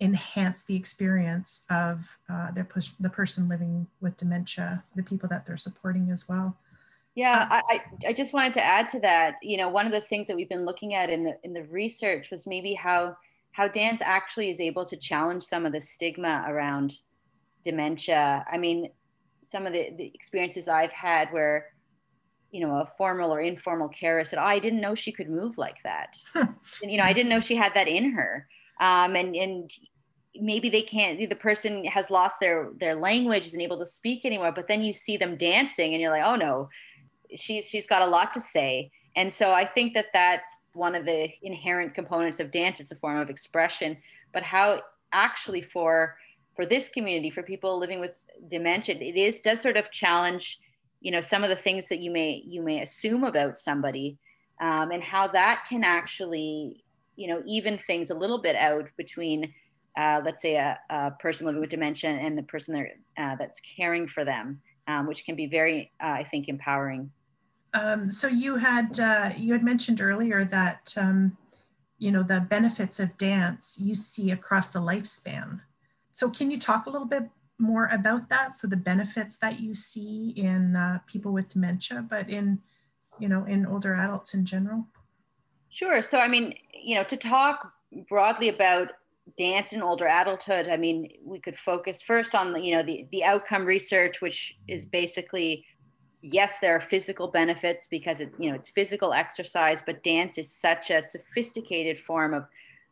enhance 0.00 0.64
the 0.64 0.74
experience 0.74 1.64
of 1.70 2.18
uh, 2.28 2.50
their 2.52 2.66
the 3.00 3.10
person 3.10 3.48
living 3.48 3.86
with 4.00 4.16
dementia 4.16 4.82
the 4.96 5.02
people 5.02 5.28
that 5.28 5.46
they're 5.46 5.56
supporting 5.56 6.10
as 6.10 6.28
well. 6.28 6.56
Yeah 7.14 7.46
uh, 7.50 7.60
I, 7.70 7.82
I 8.08 8.12
just 8.12 8.32
wanted 8.32 8.54
to 8.54 8.64
add 8.64 8.88
to 8.90 9.00
that 9.00 9.36
you 9.42 9.56
know 9.56 9.68
one 9.68 9.86
of 9.86 9.92
the 9.92 10.00
things 10.00 10.26
that 10.28 10.36
we've 10.36 10.48
been 10.48 10.64
looking 10.64 10.94
at 10.94 11.10
in 11.10 11.24
the 11.24 11.36
in 11.44 11.52
the 11.52 11.64
research 11.64 12.30
was 12.30 12.46
maybe 12.46 12.74
how 12.74 13.16
how 13.52 13.68
dance 13.68 14.00
actually 14.02 14.50
is 14.50 14.60
able 14.60 14.84
to 14.84 14.96
challenge 14.96 15.44
some 15.44 15.64
of 15.64 15.72
the 15.72 15.80
stigma 15.80 16.44
around 16.48 16.96
dementia. 17.64 18.44
I 18.50 18.58
mean 18.58 18.90
some 19.44 19.66
of 19.66 19.72
the, 19.72 19.90
the 19.96 20.10
experiences 20.14 20.68
i've 20.68 20.90
had 20.90 21.30
where 21.32 21.66
you 22.54 22.60
know, 22.60 22.76
a 22.76 22.88
formal 22.96 23.34
or 23.34 23.40
informal 23.40 23.88
carer 23.88 24.24
said, 24.24 24.38
oh, 24.38 24.44
I 24.44 24.60
didn't 24.60 24.80
know 24.80 24.94
she 24.94 25.10
could 25.10 25.28
move 25.28 25.58
like 25.58 25.82
that. 25.82 26.16
and, 26.36 26.54
you 26.82 26.96
know, 26.96 27.02
I 27.02 27.12
didn't 27.12 27.28
know 27.28 27.40
she 27.40 27.56
had 27.56 27.74
that 27.74 27.88
in 27.88 28.12
her. 28.12 28.46
Um, 28.80 29.16
and, 29.16 29.34
and 29.34 29.72
maybe 30.36 30.70
they 30.70 30.82
can't, 30.82 31.18
the 31.18 31.34
person 31.34 31.84
has 31.86 32.10
lost 32.10 32.38
their, 32.38 32.70
their 32.78 32.94
language, 32.94 33.48
isn't 33.48 33.60
able 33.60 33.80
to 33.80 33.86
speak 33.86 34.24
anymore, 34.24 34.52
but 34.52 34.68
then 34.68 34.82
you 34.82 34.92
see 34.92 35.16
them 35.16 35.36
dancing 35.36 35.94
and 35.94 36.00
you're 36.00 36.12
like, 36.12 36.22
oh 36.22 36.36
no, 36.36 36.68
she's, 37.34 37.66
she's 37.66 37.88
got 37.88 38.02
a 38.02 38.06
lot 38.06 38.32
to 38.34 38.40
say. 38.40 38.92
And 39.16 39.32
so 39.32 39.50
I 39.50 39.66
think 39.66 39.92
that 39.94 40.06
that's 40.12 40.48
one 40.74 40.94
of 40.94 41.04
the 41.04 41.28
inherent 41.42 41.92
components 41.92 42.38
of 42.38 42.52
dance. 42.52 42.78
It's 42.78 42.92
a 42.92 42.96
form 42.96 43.18
of 43.18 43.30
expression, 43.30 43.96
but 44.32 44.44
how 44.44 44.82
actually 45.12 45.60
for, 45.60 46.16
for 46.54 46.66
this 46.66 46.88
community, 46.88 47.30
for 47.30 47.42
people 47.42 47.80
living 47.80 47.98
with 47.98 48.12
dementia, 48.48 48.94
it 48.94 49.16
is, 49.16 49.40
does 49.40 49.60
sort 49.60 49.76
of 49.76 49.90
challenge 49.90 50.60
you 51.04 51.10
know 51.10 51.20
some 51.20 51.44
of 51.44 51.50
the 51.50 51.56
things 51.56 51.88
that 51.88 52.00
you 52.00 52.10
may 52.10 52.42
you 52.46 52.62
may 52.62 52.80
assume 52.80 53.22
about 53.24 53.58
somebody 53.58 54.18
um, 54.60 54.90
and 54.90 55.02
how 55.02 55.28
that 55.28 55.66
can 55.68 55.84
actually 55.84 56.82
you 57.14 57.28
know 57.28 57.42
even 57.46 57.78
things 57.78 58.10
a 58.10 58.14
little 58.14 58.40
bit 58.40 58.56
out 58.56 58.88
between 58.96 59.52
uh, 59.96 60.20
let's 60.24 60.42
say 60.42 60.56
a, 60.56 60.76
a, 60.90 61.12
person 61.20 61.46
living 61.46 61.60
with 61.60 61.70
dementia 61.70 62.10
and 62.10 62.36
the 62.36 62.42
person 62.42 62.88
uh, 63.16 63.36
that's 63.36 63.60
caring 63.76 64.08
for 64.08 64.24
them 64.24 64.60
um, 64.88 65.06
which 65.06 65.24
can 65.24 65.36
be 65.36 65.46
very 65.46 65.92
uh, 66.02 66.16
i 66.22 66.24
think 66.24 66.48
empowering. 66.48 67.10
Um, 67.74 68.08
so 68.08 68.28
you 68.28 68.56
had 68.56 68.98
uh, 68.98 69.30
you 69.36 69.52
had 69.52 69.64
mentioned 69.64 70.00
earlier 70.00 70.44
that 70.44 70.94
um, 70.96 71.36
you 71.98 72.12
know 72.12 72.22
the 72.22 72.40
benefits 72.40 72.98
of 72.98 73.18
dance 73.18 73.78
you 73.80 73.94
see 73.94 74.30
across 74.30 74.68
the 74.68 74.78
lifespan. 74.78 75.60
So 76.12 76.30
can 76.30 76.52
you 76.52 76.58
talk 76.58 76.86
a 76.86 76.90
little 76.90 77.08
bit 77.08 77.24
more 77.58 77.86
about 77.86 78.28
that. 78.30 78.54
So 78.54 78.66
the 78.66 78.76
benefits 78.76 79.36
that 79.36 79.60
you 79.60 79.74
see 79.74 80.30
in 80.36 80.76
uh, 80.76 80.98
people 81.06 81.32
with 81.32 81.48
dementia 81.48 82.04
but 82.08 82.28
in 82.28 82.60
you 83.20 83.28
know 83.28 83.44
in 83.44 83.64
older 83.66 83.94
adults 83.94 84.34
in 84.34 84.44
general. 84.44 84.86
Sure. 85.70 86.02
So 86.02 86.18
i 86.18 86.28
mean 86.28 86.54
you 86.84 86.96
know 86.96 87.04
to 87.04 87.16
talk 87.16 87.72
broadly 88.08 88.48
about 88.48 88.88
dance 89.38 89.72
in 89.72 89.80
older 89.80 90.06
adulthood 90.06 90.68
i 90.68 90.76
mean 90.76 91.10
we 91.24 91.40
could 91.40 91.58
focus 91.58 92.02
first 92.02 92.34
on 92.34 92.62
you 92.62 92.74
know 92.74 92.82
the, 92.82 93.06
the 93.10 93.24
outcome 93.24 93.64
research 93.64 94.20
which 94.20 94.54
is 94.68 94.84
basically 94.84 95.64
yes 96.20 96.58
there 96.58 96.76
are 96.76 96.80
physical 96.80 97.28
benefits 97.28 97.86
because 97.86 98.20
it's 98.20 98.38
you 98.38 98.50
know 98.50 98.54
it's 98.54 98.68
physical 98.68 99.14
exercise 99.14 99.82
but 99.86 100.02
dance 100.02 100.36
is 100.36 100.54
such 100.54 100.90
a 100.90 101.00
sophisticated 101.00 101.98
form 101.98 102.34
of 102.34 102.44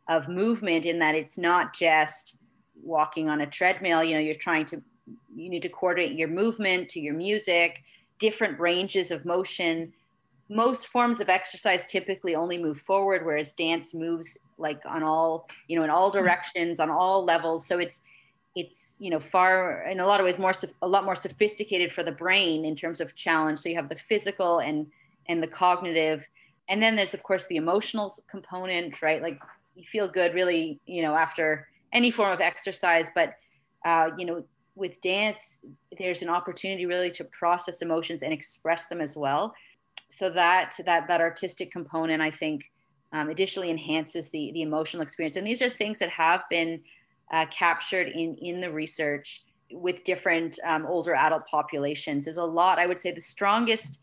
of 0.09 0.27
movement 0.27 0.85
in 0.85 0.97
that 0.99 1.15
it's 1.15 1.37
not 1.37 1.73
just 1.73 2.37
walking 2.83 3.29
on 3.29 3.41
a 3.41 3.47
treadmill 3.47 4.03
you 4.03 4.13
know 4.13 4.19
you're 4.19 4.35
trying 4.35 4.65
to 4.65 4.81
you 5.35 5.49
need 5.49 5.61
to 5.61 5.69
coordinate 5.69 6.17
your 6.17 6.27
movement 6.27 6.89
to 6.89 6.99
your 6.99 7.13
music 7.13 7.83
different 8.23 8.57
ranges 8.57 9.11
of 9.11 9.25
motion. 9.25 9.91
Most 10.47 10.87
forms 10.87 11.19
of 11.19 11.27
exercise 11.27 11.85
typically 11.85 12.35
only 12.35 12.57
move 12.57 12.79
forward 12.79 13.25
whereas 13.25 13.51
dance 13.51 13.93
moves 13.93 14.37
like 14.57 14.81
on 14.85 15.03
all 15.03 15.49
you 15.67 15.77
know 15.77 15.83
in 15.83 15.89
all 15.89 16.09
mm-hmm. 16.09 16.23
directions 16.23 16.79
on 16.79 16.89
all 16.89 17.25
levels. 17.25 17.65
So 17.65 17.79
it's 17.79 18.01
it's 18.55 18.95
you 18.99 19.09
know 19.09 19.19
far 19.19 19.83
in 19.83 19.99
a 19.99 20.05
lot 20.05 20.21
of 20.21 20.25
ways 20.25 20.37
more 20.37 20.53
a 20.81 20.87
lot 20.87 21.03
more 21.03 21.15
sophisticated 21.15 21.91
for 21.91 22.03
the 22.03 22.13
brain 22.13 22.63
in 22.63 22.75
terms 22.75 23.01
of 23.01 23.13
challenge. 23.15 23.59
So 23.59 23.67
you 23.67 23.75
have 23.75 23.89
the 23.89 23.95
physical 23.95 24.59
and 24.59 24.87
and 25.27 25.43
the 25.43 25.47
cognitive. 25.47 26.25
And 26.69 26.81
then 26.81 26.95
there's 26.95 27.13
of 27.13 27.23
course 27.23 27.47
the 27.47 27.57
emotional 27.57 28.15
component 28.29 29.01
right? 29.01 29.21
Like 29.21 29.39
you 29.75 29.83
feel 29.83 30.07
good 30.07 30.33
really 30.33 30.79
you 30.85 31.01
know 31.01 31.15
after 31.15 31.67
any 31.93 32.11
form 32.11 32.31
of 32.31 32.41
exercise 32.41 33.07
but 33.15 33.35
uh, 33.85 34.09
you 34.17 34.25
know 34.25 34.43
with 34.75 34.99
dance 35.01 35.59
there's 35.97 36.21
an 36.21 36.29
opportunity 36.29 36.85
really 36.85 37.11
to 37.11 37.23
process 37.25 37.81
emotions 37.81 38.23
and 38.23 38.33
express 38.33 38.87
them 38.87 39.01
as 39.01 39.15
well. 39.15 39.53
So 40.09 40.29
that 40.31 40.79
that 40.85 41.07
that 41.07 41.21
artistic 41.21 41.71
component 41.71 42.21
i 42.21 42.31
think 42.31 42.71
um, 43.11 43.29
additionally 43.29 43.69
enhances 43.69 44.29
the 44.29 44.51
the 44.53 44.61
emotional 44.61 45.03
experience. 45.03 45.35
And 45.35 45.45
these 45.45 45.61
are 45.61 45.69
things 45.69 45.99
that 45.99 46.09
have 46.09 46.41
been 46.49 46.81
uh, 47.31 47.45
captured 47.51 48.07
in 48.07 48.35
in 48.35 48.59
the 48.61 48.71
research 48.71 49.43
with 49.71 50.03
different 50.03 50.59
um, 50.65 50.85
older 50.85 51.15
adult 51.15 51.45
populations. 51.47 52.25
There's 52.25 52.37
a 52.37 52.43
lot 52.43 52.79
i 52.79 52.85
would 52.85 52.99
say 52.99 53.11
the 53.11 53.21
strongest 53.21 53.99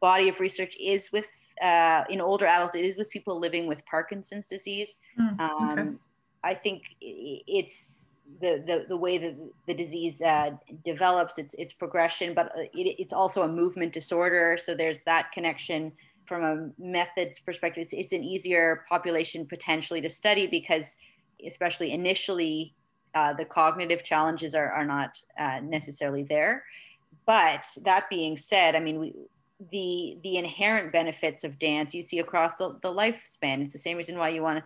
body 0.00 0.28
of 0.28 0.40
research 0.40 0.76
is 0.80 1.12
with 1.12 1.28
uh, 1.62 2.04
in 2.08 2.20
older 2.20 2.46
adults 2.46 2.74
it 2.74 2.84
is 2.84 2.96
with 2.96 3.10
people 3.10 3.38
living 3.38 3.66
with 3.66 3.84
parkinson's 3.86 4.48
disease. 4.48 4.98
Mm, 5.20 5.34
okay. 5.34 5.80
um, 5.80 6.00
I 6.42 6.54
think 6.54 6.82
it's 7.00 8.12
the, 8.40 8.62
the, 8.66 8.86
the 8.88 8.96
way 8.96 9.18
that 9.18 9.36
the 9.66 9.74
disease 9.74 10.20
uh, 10.20 10.52
develops, 10.84 11.38
its, 11.38 11.54
its 11.54 11.72
progression, 11.72 12.34
but 12.34 12.46
uh, 12.56 12.62
it, 12.72 12.96
it's 12.98 13.12
also 13.12 13.42
a 13.42 13.48
movement 13.48 13.92
disorder. 13.92 14.56
So 14.60 14.74
there's 14.74 15.02
that 15.02 15.32
connection 15.32 15.92
from 16.26 16.44
a 16.44 16.70
methods 16.78 17.40
perspective, 17.40 17.82
it's, 17.82 17.92
it's, 17.92 18.12
an 18.12 18.22
easier 18.22 18.84
population 18.88 19.44
potentially 19.46 20.00
to 20.00 20.08
study 20.08 20.46
because, 20.46 20.94
especially 21.44 21.92
initially, 21.92 22.72
uh, 23.16 23.32
the 23.32 23.44
cognitive 23.44 24.04
challenges 24.04 24.54
are, 24.54 24.70
are 24.70 24.84
not 24.84 25.20
uh, 25.40 25.58
necessarily 25.60 26.22
there. 26.22 26.62
But 27.26 27.66
that 27.82 28.08
being 28.08 28.36
said, 28.36 28.76
I 28.76 28.80
mean, 28.80 29.00
we, 29.00 29.14
the 29.72 30.18
the 30.22 30.36
inherent 30.36 30.90
benefits 30.90 31.44
of 31.44 31.58
dance 31.58 31.92
you 31.92 32.02
see 32.02 32.20
across 32.20 32.56
the, 32.56 32.78
the 32.82 32.88
lifespan. 32.88 33.62
It's 33.62 33.72
the 33.72 33.78
same 33.78 33.96
reason 33.96 34.16
why 34.16 34.30
you 34.30 34.42
want 34.42 34.58
to 34.58 34.64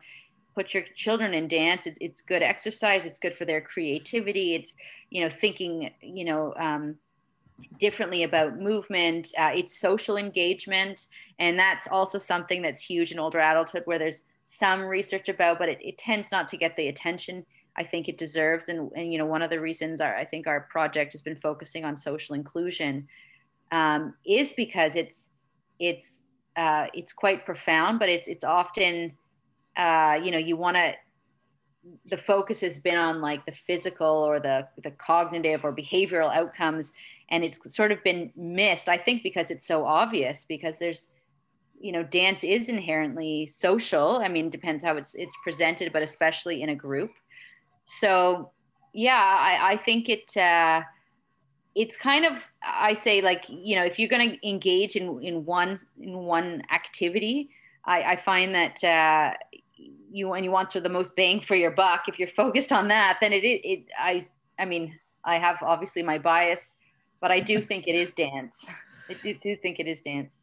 put 0.55 0.75
your 0.75 0.85
children 0.97 1.35
in 1.35 1.49
dance. 1.49 1.87
It, 1.87 1.97
it's 2.01 2.21
good 2.21 2.43
exercise. 2.43 3.07
It's 3.07 3.19
good 3.19 3.37
for 3.37 3.45
their 3.45 3.61
creativity. 3.61 4.55
It's 4.55 4.75
you 5.11 5.23
know 5.23 5.29
thinking 5.29 5.91
you 6.01 6.25
know 6.25 6.55
um, 6.57 6.97
differently 7.79 8.23
about 8.23 8.59
movement. 8.59 9.33
Uh, 9.39 9.53
it's 9.55 9.79
social 9.79 10.17
engagement, 10.17 11.07
and 11.39 11.59
that's 11.59 11.87
also 11.89 12.19
something 12.19 12.63
that's 12.63 12.83
huge 12.83 13.13
in 13.13 13.19
older 13.19 13.41
adulthood, 13.41 13.83
where 13.85 13.99
there's 13.99 14.23
some 14.47 14.83
research 14.83 15.29
about, 15.29 15.59
but 15.59 15.69
it, 15.69 15.79
it 15.81 15.97
tends 15.97 16.31
not 16.31 16.47
to 16.49 16.57
get 16.57 16.77
the 16.77 16.89
attention 16.89 17.45
I 17.77 17.83
think 17.83 18.09
it 18.09 18.19
deserves. 18.19 18.69
And, 18.69 18.91
and 18.95 19.13
you 19.13 19.19
know, 19.19 19.27
one 19.27 19.43
of 19.43 19.51
the 19.51 19.61
reasons 19.61 20.01
our, 20.01 20.15
I 20.15 20.25
think 20.25 20.47
our 20.47 20.63
project 20.71 21.13
has 21.13 21.23
been 21.23 21.37
focusing 21.37 21.85
on 21.85 21.97
social 21.97 22.35
inclusion 22.35 23.09
um, 23.73 24.15
is 24.25 24.53
because 24.53 24.95
it's 24.95 25.29
it's 25.81 26.23
uh, 26.57 26.87
it's 26.95 27.13
quite 27.13 27.45
profound, 27.45 27.99
but 27.99 28.09
it's 28.09 28.29
it's 28.29 28.45
often 28.45 29.13
uh, 29.77 30.19
you 30.23 30.31
know 30.31 30.39
you 30.39 30.57
want 30.57 30.77
to 30.77 30.95
the 32.07 32.17
focus 32.17 32.63
has 32.63 32.79
been 32.79 32.97
on 32.97 33.21
like 33.21 33.45
the 33.45 33.53
physical 33.53 34.07
or 34.07 34.41
the 34.41 34.67
the 34.83 34.91
cognitive 34.93 35.65
or 35.65 35.75
behavioral 35.75 36.35
outcomes 36.35 36.93
and 37.29 37.45
it's 37.45 37.59
sort 37.75 37.93
of 37.93 38.03
been 38.03 38.33
missed 38.37 38.89
i 38.89 38.97
think 38.97 39.23
because 39.23 39.51
it's 39.51 39.67
so 39.67 39.85
obvious 39.85 40.47
because 40.49 40.79
there's 40.79 41.11
you 41.85 41.93
know 41.93 42.03
dance 42.03 42.43
is 42.45 42.71
inherently 42.71 43.47
social. 43.47 44.17
I 44.25 44.29
mean 44.29 44.49
depends 44.49 44.83
how 44.83 44.97
it's 44.97 45.15
it's 45.15 45.37
presented 45.43 45.93
but 45.93 46.03
especially 46.03 46.63
in 46.63 46.71
a 46.71 46.75
group. 46.75 47.11
So 47.85 48.51
yeah 48.95 49.37
i 49.51 49.73
i 49.73 49.77
think 49.77 50.09
it 50.09 50.37
uh 50.37 50.81
it's 51.75 51.97
kind 51.97 52.25
of 52.25 52.49
i 52.63 52.95
say 52.95 53.21
like 53.21 53.45
you 53.49 53.75
know 53.77 53.85
if 53.85 53.99
you're 53.99 54.09
going 54.09 54.31
to 54.31 54.49
engage 54.49 54.95
in 54.97 55.21
in 55.23 55.45
one 55.45 55.77
in 56.01 56.17
one 56.19 56.63
activity 56.73 57.51
i 57.85 58.03
i 58.13 58.17
find 58.17 58.55
that 58.55 58.83
uh 58.85 59.35
you 60.15 60.33
and 60.33 60.45
you 60.45 60.51
want 60.51 60.71
to 60.71 60.81
the 60.81 60.89
most 60.89 61.15
bang 61.17 61.41
for 61.41 61.57
your 61.57 61.71
buck 61.71 62.09
if 62.09 62.19
you're 62.19 62.29
focused 62.29 62.73
on 62.73 62.89
that 62.89 63.19
then 63.21 63.33
it 63.33 63.45
it, 63.45 63.67
it 63.67 63.85
i 63.99 64.25
i 64.59 64.65
mean 64.65 64.99
i 65.25 65.39
have 65.39 65.59
obviously 65.63 66.03
my 66.03 66.19
bias 66.19 66.77
but 67.21 67.31
i 67.31 67.41
do 67.41 67.61
think 67.61 67.87
it 67.87 67.95
is 67.95 68.15
dance 68.15 68.67
i 69.09 69.15
do, 69.15 69.35
do 69.35 69.57
think 69.57 69.79
it 69.79 69.87
is 69.87 70.03
dance 70.03 70.43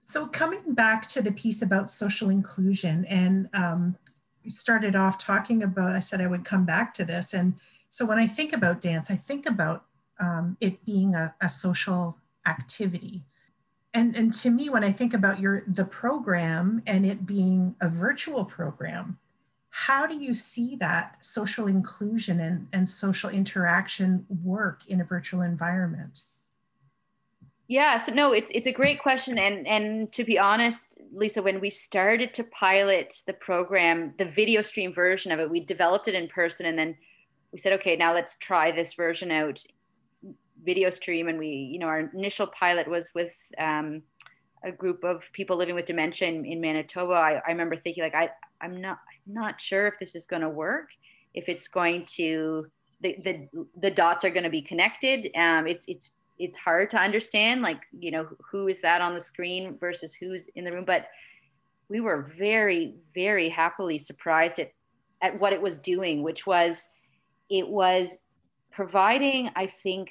so 0.00 0.26
coming 0.26 0.74
back 0.74 1.06
to 1.06 1.20
the 1.20 1.32
piece 1.32 1.62
about 1.62 1.90
social 1.90 2.30
inclusion 2.30 3.04
and 3.06 3.48
um, 3.54 3.96
we 4.44 4.50
started 4.50 4.94
off 4.94 5.18
talking 5.18 5.62
about 5.62 5.94
i 5.96 6.00
said 6.00 6.20
i 6.20 6.26
would 6.26 6.44
come 6.44 6.64
back 6.64 6.94
to 6.94 7.04
this 7.04 7.34
and 7.34 7.54
so 7.90 8.06
when 8.06 8.18
i 8.18 8.26
think 8.26 8.52
about 8.52 8.80
dance 8.80 9.10
i 9.10 9.16
think 9.16 9.46
about 9.46 9.84
um, 10.18 10.56
it 10.60 10.84
being 10.84 11.14
a, 11.14 11.34
a 11.40 11.48
social 11.48 12.16
activity. 12.46 13.24
And, 13.96 14.14
and 14.14 14.30
to 14.34 14.50
me, 14.50 14.68
when 14.68 14.84
I 14.84 14.92
think 14.92 15.14
about 15.14 15.40
your 15.40 15.62
the 15.66 15.86
program 15.86 16.82
and 16.86 17.06
it 17.06 17.24
being 17.24 17.74
a 17.80 17.88
virtual 17.88 18.44
program, 18.44 19.18
how 19.70 20.06
do 20.06 20.22
you 20.22 20.34
see 20.34 20.76
that 20.76 21.24
social 21.24 21.66
inclusion 21.66 22.38
and, 22.38 22.68
and 22.74 22.86
social 22.86 23.30
interaction 23.30 24.26
work 24.44 24.86
in 24.86 25.00
a 25.00 25.04
virtual 25.04 25.40
environment? 25.40 26.24
Yeah, 27.68 27.96
so 27.96 28.12
no, 28.12 28.34
it's 28.34 28.50
it's 28.52 28.66
a 28.66 28.72
great 28.72 29.00
question, 29.00 29.38
and 29.38 29.66
and 29.66 30.12
to 30.12 30.24
be 30.24 30.38
honest, 30.38 30.84
Lisa, 31.10 31.42
when 31.42 31.58
we 31.58 31.70
started 31.70 32.34
to 32.34 32.44
pilot 32.44 33.22
the 33.26 33.32
program, 33.32 34.12
the 34.18 34.26
video 34.26 34.60
stream 34.60 34.92
version 34.92 35.32
of 35.32 35.40
it, 35.40 35.50
we 35.50 35.60
developed 35.60 36.06
it 36.06 36.14
in 36.14 36.28
person, 36.28 36.66
and 36.66 36.78
then 36.78 36.94
we 37.50 37.58
said, 37.58 37.72
okay, 37.72 37.96
now 37.96 38.12
let's 38.12 38.36
try 38.36 38.72
this 38.72 38.92
version 38.92 39.30
out 39.30 39.64
video 40.66 40.90
stream 40.90 41.28
and 41.28 41.38
we 41.38 41.48
you 41.48 41.78
know 41.78 41.86
our 41.86 42.00
initial 42.12 42.46
pilot 42.48 42.86
was 42.88 43.10
with 43.14 43.34
um, 43.58 44.02
a 44.64 44.72
group 44.72 45.04
of 45.04 45.22
people 45.32 45.56
living 45.56 45.74
with 45.74 45.86
dementia 45.86 46.28
in, 46.28 46.44
in 46.44 46.60
manitoba. 46.60 47.14
I, 47.14 47.40
I 47.46 47.50
remember 47.52 47.76
thinking 47.76 48.02
like 48.02 48.14
i 48.14 48.28
i'm 48.60 48.80
not 48.80 48.98
I'm 49.26 49.34
not 49.34 49.60
sure 49.60 49.86
if 49.86 49.98
this 49.98 50.14
is 50.14 50.26
going 50.26 50.42
to 50.42 50.48
work 50.48 50.88
if 51.34 51.48
it's 51.48 51.68
going 51.68 52.04
to 52.16 52.66
the 53.00 53.16
the, 53.24 53.66
the 53.80 53.90
dots 53.90 54.24
are 54.24 54.30
going 54.30 54.44
to 54.44 54.50
be 54.50 54.62
connected. 54.62 55.30
Um, 55.36 55.66
it's 55.66 55.84
it's 55.86 56.12
it's 56.38 56.56
hard 56.56 56.90
to 56.90 56.98
understand 56.98 57.62
like 57.62 57.80
you 57.98 58.10
know 58.10 58.26
who 58.50 58.68
is 58.68 58.80
that 58.80 59.00
on 59.00 59.14
the 59.14 59.20
screen 59.20 59.76
versus 59.78 60.14
who's 60.14 60.48
in 60.54 60.64
the 60.64 60.72
room 60.72 60.84
but 60.84 61.06
we 61.88 62.00
were 62.00 62.30
very 62.36 62.94
very 63.14 63.48
happily 63.48 63.96
surprised 63.96 64.58
at 64.58 64.72
at 65.22 65.38
what 65.40 65.54
it 65.54 65.62
was 65.62 65.78
doing 65.78 66.22
which 66.22 66.46
was 66.46 66.88
it 67.48 67.66
was 67.66 68.18
providing 68.70 69.50
i 69.56 69.66
think 69.66 70.10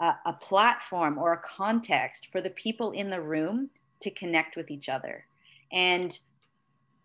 a, 0.00 0.14
a 0.26 0.32
platform 0.32 1.18
or 1.18 1.32
a 1.32 1.38
context 1.38 2.28
for 2.30 2.40
the 2.40 2.50
people 2.50 2.92
in 2.92 3.10
the 3.10 3.20
room 3.20 3.70
to 4.00 4.10
connect 4.10 4.56
with 4.56 4.70
each 4.70 4.88
other. 4.88 5.24
And 5.72 6.18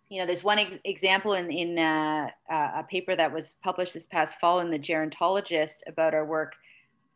you 0.09 0.19
know, 0.19 0.27
there's 0.27 0.43
one 0.43 0.59
ex- 0.59 0.77
example 0.83 1.33
in 1.33 1.49
in 1.51 1.79
uh, 1.79 2.29
uh, 2.47 2.71
a 2.75 2.83
paper 2.83 3.15
that 3.15 3.33
was 3.33 3.55
published 3.63 3.95
this 3.95 4.05
past 4.05 4.39
fall 4.39 4.59
in 4.59 4.69
the 4.69 4.77
Gerontologist 4.77 5.77
about 5.87 6.13
our 6.13 6.25
work, 6.25 6.53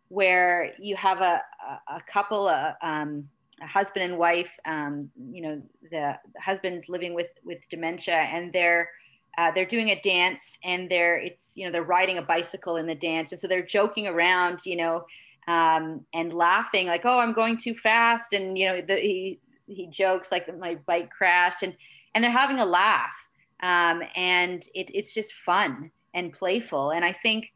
where 0.08 0.74
you 0.80 0.96
have 0.96 1.22
a 1.22 1.42
a, 1.68 1.96
a 1.98 2.02
couple, 2.12 2.48
uh, 2.48 2.74
um, 2.82 3.30
a 3.62 3.68
husband 3.68 4.04
and 4.04 4.18
wife. 4.18 4.52
Um, 4.66 5.12
you 5.32 5.44
know, 5.44 5.62
the, 5.92 6.18
the 6.34 6.42
husband 6.42 6.86
living 6.90 7.14
with 7.14 7.30
with 7.44 7.60
dementia, 7.70 8.16
and 8.16 8.52
they're 8.52 8.90
uh, 9.38 9.52
they're 9.52 9.66
doing 9.66 9.90
a 9.90 10.02
dance, 10.02 10.58
and 10.64 10.90
they're 10.90 11.18
it's 11.18 11.52
you 11.54 11.66
know 11.66 11.72
they're 11.72 11.84
riding 11.84 12.18
a 12.18 12.24
bicycle 12.24 12.78
in 12.78 12.88
the 12.88 12.96
dance, 12.96 13.32
and 13.32 13.40
so 13.40 13.48
they're 13.48 13.66
joking 13.66 14.08
around. 14.08 14.66
You 14.66 14.78
know, 14.78 15.06
um, 15.48 16.06
and 16.14 16.34
laughing 16.34 16.88
like, 16.88 17.06
"Oh, 17.06 17.20
I'm 17.20 17.34
going 17.34 17.58
too 17.58 17.74
fast," 17.74 18.34
and 18.34 18.58
you 18.58 18.68
know, 18.68 18.82
the, 18.82 18.96
he 18.96 19.40
he 19.68 19.88
jokes 19.88 20.32
like 20.32 20.56
my 20.60 20.76
bike 20.86 21.10
crashed, 21.10 21.64
and 21.64 21.76
and 22.14 22.24
they're 22.24 22.32
having 22.32 22.60
a 22.60 22.66
laugh, 22.66 23.16
um, 23.62 24.02
and 24.16 24.64
it, 24.74 24.92
it's 24.94 25.14
just 25.14 25.34
fun 25.34 25.92
and 26.14 26.34
playful. 26.34 26.92
And 26.92 27.06
I 27.06 27.14
think 27.14 27.54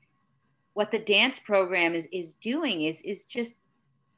what 0.74 0.92
the 0.92 1.00
dance 1.00 1.40
program 1.40 1.94
is 1.94 2.08
is 2.12 2.34
doing 2.36 2.84
is 2.84 3.02
is 3.02 3.26
just 3.26 3.56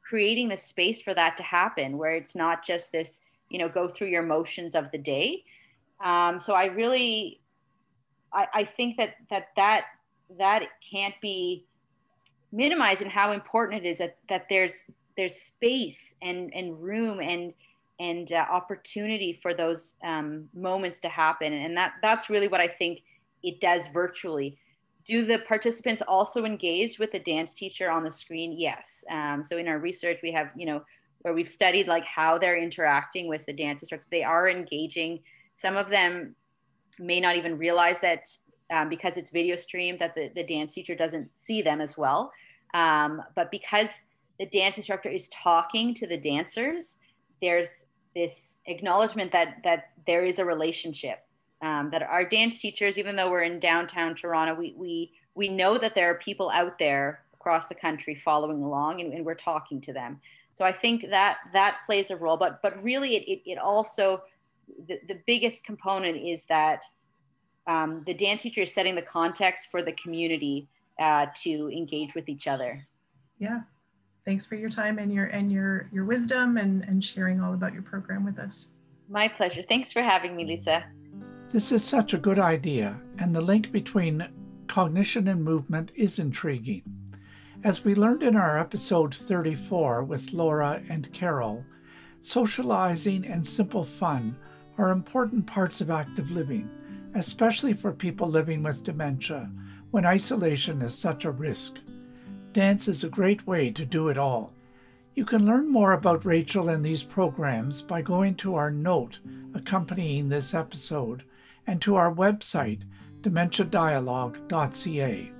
creating 0.01 0.49
the 0.49 0.57
space 0.57 1.01
for 1.01 1.13
that 1.13 1.37
to 1.37 1.43
happen, 1.43 1.97
where 1.97 2.13
it's 2.15 2.35
not 2.35 2.63
just 2.63 2.91
this, 2.91 3.21
you 3.49 3.57
know, 3.57 3.69
go 3.69 3.87
through 3.87 4.07
your 4.07 4.21
motions 4.21 4.75
of 4.75 4.91
the 4.91 4.97
day. 4.97 5.43
Um, 6.03 6.37
so 6.37 6.53
I 6.53 6.65
really, 6.65 7.39
I, 8.33 8.47
I 8.53 8.65
think 8.65 8.97
that 8.97 9.15
that 9.29 9.47
that 9.55 9.85
that 10.37 10.63
can't 10.91 11.15
be 11.21 11.65
minimize 12.53 13.01
and 13.01 13.11
how 13.11 13.31
important 13.31 13.83
it 13.83 13.89
is 13.89 13.97
that, 13.97 14.17
that 14.29 14.45
there's 14.49 14.83
there's 15.17 15.35
space 15.35 16.13
and 16.21 16.53
and 16.53 16.81
room 16.81 17.19
and 17.19 17.53
and 17.99 18.31
uh, 18.31 18.45
opportunity 18.51 19.39
for 19.41 19.53
those 19.53 19.93
um, 20.03 20.47
moments 20.53 20.99
to 20.99 21.09
happen. 21.09 21.51
And 21.51 21.75
that 21.75 21.93
that's 22.01 22.29
really 22.29 22.47
what 22.47 22.61
i 22.61 22.67
think 22.67 23.01
it 23.43 23.59
does 23.59 23.83
virtually. 23.93 24.57
Do 25.05 25.25
the 25.25 25.39
participants 25.39 26.01
also 26.07 26.45
engage 26.45 26.97
with 26.97 27.11
the 27.11 27.19
dance 27.19 27.53
teacher 27.53 27.91
on 27.91 28.05
the 28.05 28.11
screen? 28.11 28.55
Yes. 28.57 29.03
Um, 29.11 29.43
so 29.43 29.57
in 29.57 29.67
our 29.67 29.79
research 29.79 30.19
we 30.23 30.31
have 30.31 30.51
you 30.55 30.65
know 30.65 30.83
where 31.23 31.33
we've 31.33 31.49
studied 31.49 31.87
like 31.87 32.05
how 32.05 32.37
they're 32.37 32.57
interacting 32.57 33.27
with 33.27 33.45
the 33.45 33.53
dance 33.53 33.81
instructor. 33.81 34.07
They 34.11 34.23
are 34.23 34.47
engaging. 34.49 35.19
Some 35.55 35.75
of 35.75 35.89
them 35.89 36.35
may 36.99 37.19
not 37.19 37.35
even 37.35 37.57
realize 37.57 37.99
that 38.01 38.27
um, 38.71 38.89
because 38.89 39.17
it's 39.17 39.29
video 39.29 39.55
streamed 39.55 39.99
that 39.99 40.15
the, 40.15 40.29
the 40.35 40.43
dance 40.43 40.73
teacher 40.73 40.95
doesn't 40.95 41.29
see 41.37 41.61
them 41.61 41.81
as 41.81 41.97
well 41.97 42.31
um, 42.73 43.21
but 43.35 43.51
because 43.51 43.89
the 44.39 44.45
dance 44.47 44.77
instructor 44.77 45.09
is 45.09 45.29
talking 45.29 45.93
to 45.95 46.07
the 46.07 46.17
dancers, 46.17 46.97
there's 47.41 47.85
this 48.15 48.57
acknowledgement 48.65 49.31
that 49.31 49.57
that 49.63 49.89
there 50.05 50.23
is 50.23 50.39
a 50.39 50.45
relationship. 50.45 51.19
Um, 51.61 51.89
that 51.91 52.03
our 52.03 52.25
dance 52.25 52.59
teachers, 52.59 52.97
even 52.97 53.15
though 53.15 53.31
we're 53.31 53.43
in 53.43 53.59
downtown 53.59 54.15
Toronto, 54.15 54.55
we 54.55 54.73
we 54.75 55.11
we 55.35 55.49
know 55.49 55.77
that 55.77 55.95
there 55.95 56.09
are 56.09 56.15
people 56.15 56.49
out 56.49 56.77
there 56.77 57.23
across 57.33 57.67
the 57.67 57.75
country 57.75 58.15
following 58.15 58.63
along, 58.63 59.01
and, 59.01 59.13
and 59.13 59.25
we're 59.25 59.35
talking 59.35 59.79
to 59.81 59.93
them. 59.93 60.19
So 60.53 60.65
I 60.65 60.71
think 60.71 61.09
that 61.09 61.37
that 61.53 61.77
plays 61.85 62.11
a 62.11 62.17
role. 62.17 62.37
But 62.37 62.61
but 62.61 62.81
really, 62.83 63.15
it 63.15 63.23
it, 63.27 63.51
it 63.51 63.57
also 63.57 64.23
the, 64.87 64.99
the 65.07 65.19
biggest 65.27 65.63
component 65.63 66.17
is 66.17 66.45
that 66.45 66.83
um, 67.67 68.03
the 68.05 68.13
dance 68.13 68.41
teacher 68.41 68.61
is 68.61 68.73
setting 68.73 68.95
the 68.95 69.01
context 69.01 69.67
for 69.71 69.81
the 69.81 69.93
community 69.93 70.67
uh, 70.99 71.27
to 71.43 71.69
engage 71.71 72.13
with 72.13 72.29
each 72.29 72.47
other. 72.47 72.85
Yeah. 73.39 73.61
Thanks 74.25 74.45
for 74.45 74.55
your 74.55 74.69
time 74.69 74.99
and 74.99 75.13
your 75.13 75.25
and 75.25 75.51
your 75.51 75.89
your 75.91 76.05
wisdom 76.05 76.57
and, 76.57 76.83
and 76.83 77.03
sharing 77.03 77.41
all 77.41 77.53
about 77.53 77.73
your 77.73 77.81
program 77.81 78.23
with 78.23 78.39
us. 78.39 78.69
My 79.09 79.27
pleasure. 79.27 79.61
Thanks 79.61 79.91
for 79.91 80.01
having 80.01 80.35
me, 80.35 80.45
Lisa. 80.45 80.85
This 81.49 81.71
is 81.71 81.83
such 81.83 82.13
a 82.13 82.17
good 82.17 82.39
idea, 82.39 82.99
and 83.19 83.35
the 83.35 83.41
link 83.41 83.71
between 83.71 84.27
cognition 84.67 85.27
and 85.27 85.43
movement 85.43 85.91
is 85.93 86.19
intriguing. 86.19 86.83
As 87.63 87.83
we 87.83 87.95
learned 87.95 88.23
in 88.23 88.35
our 88.35 88.57
episode 88.57 89.13
34 89.13 90.03
with 90.03 90.33
Laura 90.33 90.81
and 90.89 91.11
Carol, 91.13 91.63
Socializing 92.25 93.27
and 93.27 93.45
simple 93.45 93.83
fun 93.83 94.33
are 94.77 94.91
important 94.91 95.45
parts 95.45 95.81
of 95.81 95.91
active 95.91 96.31
living, 96.31 96.69
especially 97.15 97.73
for 97.73 97.91
people 97.91 98.27
living 98.27 98.63
with 98.63 98.83
dementia 98.83 99.49
when 99.91 100.05
isolation 100.05 100.81
is 100.81 100.97
such 100.97 101.25
a 101.25 101.31
risk. 101.31 101.77
Dance 102.51 102.87
is 102.87 103.03
a 103.03 103.09
great 103.09 103.45
way 103.45 103.69
to 103.71 103.85
do 103.85 104.09
it 104.09 104.17
all. 104.17 104.51
You 105.15 105.25
can 105.25 105.45
learn 105.45 105.71
more 105.71 105.93
about 105.93 106.25
Rachel 106.25 106.69
and 106.69 106.83
these 106.83 107.03
programs 107.03 107.81
by 107.81 108.01
going 108.01 108.35
to 108.35 108.55
our 108.55 108.71
note 108.71 109.19
accompanying 109.53 110.29
this 110.29 110.55
episode 110.55 111.23
and 111.67 111.81
to 111.81 111.95
our 111.95 112.13
website, 112.13 112.81
dementiadialogue.ca. 113.21 115.31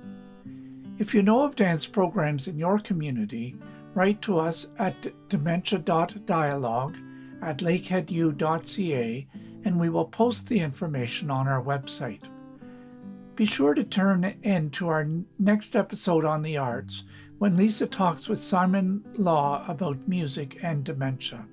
If 0.98 1.12
you 1.12 1.22
know 1.22 1.42
of 1.42 1.56
dance 1.56 1.86
programs 1.86 2.46
in 2.46 2.56
your 2.56 2.78
community, 2.78 3.56
write 3.94 4.22
to 4.22 4.38
us 4.38 4.68
at 4.78 4.94
dementia.dialogue 5.28 6.96
at 7.42 7.58
lakeheadu.ca 7.58 9.26
and 9.64 9.80
we 9.80 9.88
will 9.88 10.04
post 10.04 10.46
the 10.46 10.60
information 10.60 11.30
on 11.30 11.48
our 11.48 11.62
website. 11.62 12.22
Be 13.34 13.46
sure 13.46 13.74
to 13.74 13.82
turn 13.82 14.24
in 14.42 14.70
to 14.70 14.88
our 14.88 15.08
next 15.38 15.74
episode 15.74 16.24
on 16.24 16.42
the 16.42 16.56
arts 16.56 17.04
when 17.38 17.56
Lisa 17.56 17.86
talks 17.86 18.28
with 18.28 18.42
Simon 18.42 19.04
Law 19.18 19.64
about 19.66 20.06
music 20.06 20.58
and 20.62 20.84
dementia. 20.84 21.44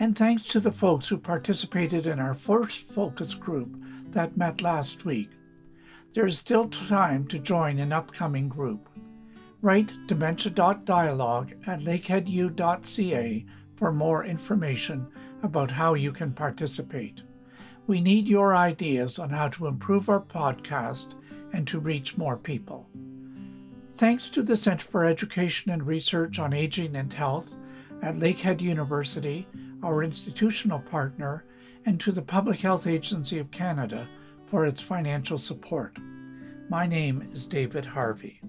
And 0.00 0.18
thanks 0.18 0.42
to 0.44 0.58
the 0.58 0.72
folks 0.72 1.08
who 1.08 1.18
participated 1.18 2.06
in 2.06 2.18
our 2.18 2.34
first 2.34 2.78
focus 2.78 3.34
group 3.34 3.76
that 4.10 4.36
met 4.36 4.62
last 4.62 5.04
week. 5.04 5.30
There 6.12 6.26
is 6.26 6.38
still 6.38 6.68
time 6.68 7.26
to 7.28 7.38
join 7.38 7.78
an 7.78 7.92
upcoming 7.92 8.48
group. 8.48 8.88
Write 9.62 9.94
dementia.dialogue 10.06 11.54
at 11.66 11.80
lakeheadu.ca 11.80 13.46
for 13.76 13.92
more 13.92 14.24
information 14.24 15.06
about 15.44 15.70
how 15.70 15.94
you 15.94 16.10
can 16.10 16.32
participate. 16.32 17.22
We 17.86 18.00
need 18.00 18.26
your 18.26 18.56
ideas 18.56 19.18
on 19.18 19.28
how 19.30 19.48
to 19.48 19.66
improve 19.66 20.08
our 20.08 20.20
podcast 20.20 21.14
and 21.52 21.68
to 21.68 21.78
reach 21.78 22.16
more 22.16 22.36
people. 22.36 22.88
Thanks 23.96 24.30
to 24.30 24.42
the 24.42 24.56
Center 24.56 24.86
for 24.86 25.04
Education 25.04 25.70
and 25.70 25.86
Research 25.86 26.38
on 26.38 26.52
Aging 26.52 26.96
and 26.96 27.12
Health 27.12 27.56
at 28.02 28.16
Lakehead 28.16 28.60
University, 28.60 29.46
our 29.82 30.02
institutional 30.02 30.80
partner, 30.80 31.44
and 31.86 32.00
to 32.00 32.10
the 32.10 32.22
Public 32.22 32.60
Health 32.60 32.86
Agency 32.86 33.38
of 33.38 33.50
Canada 33.50 34.08
for 34.46 34.64
its 34.64 34.80
financial 34.80 35.38
support. 35.38 35.96
My 36.70 36.86
name 36.86 37.28
is 37.32 37.46
David 37.46 37.84
Harvey. 37.84 38.40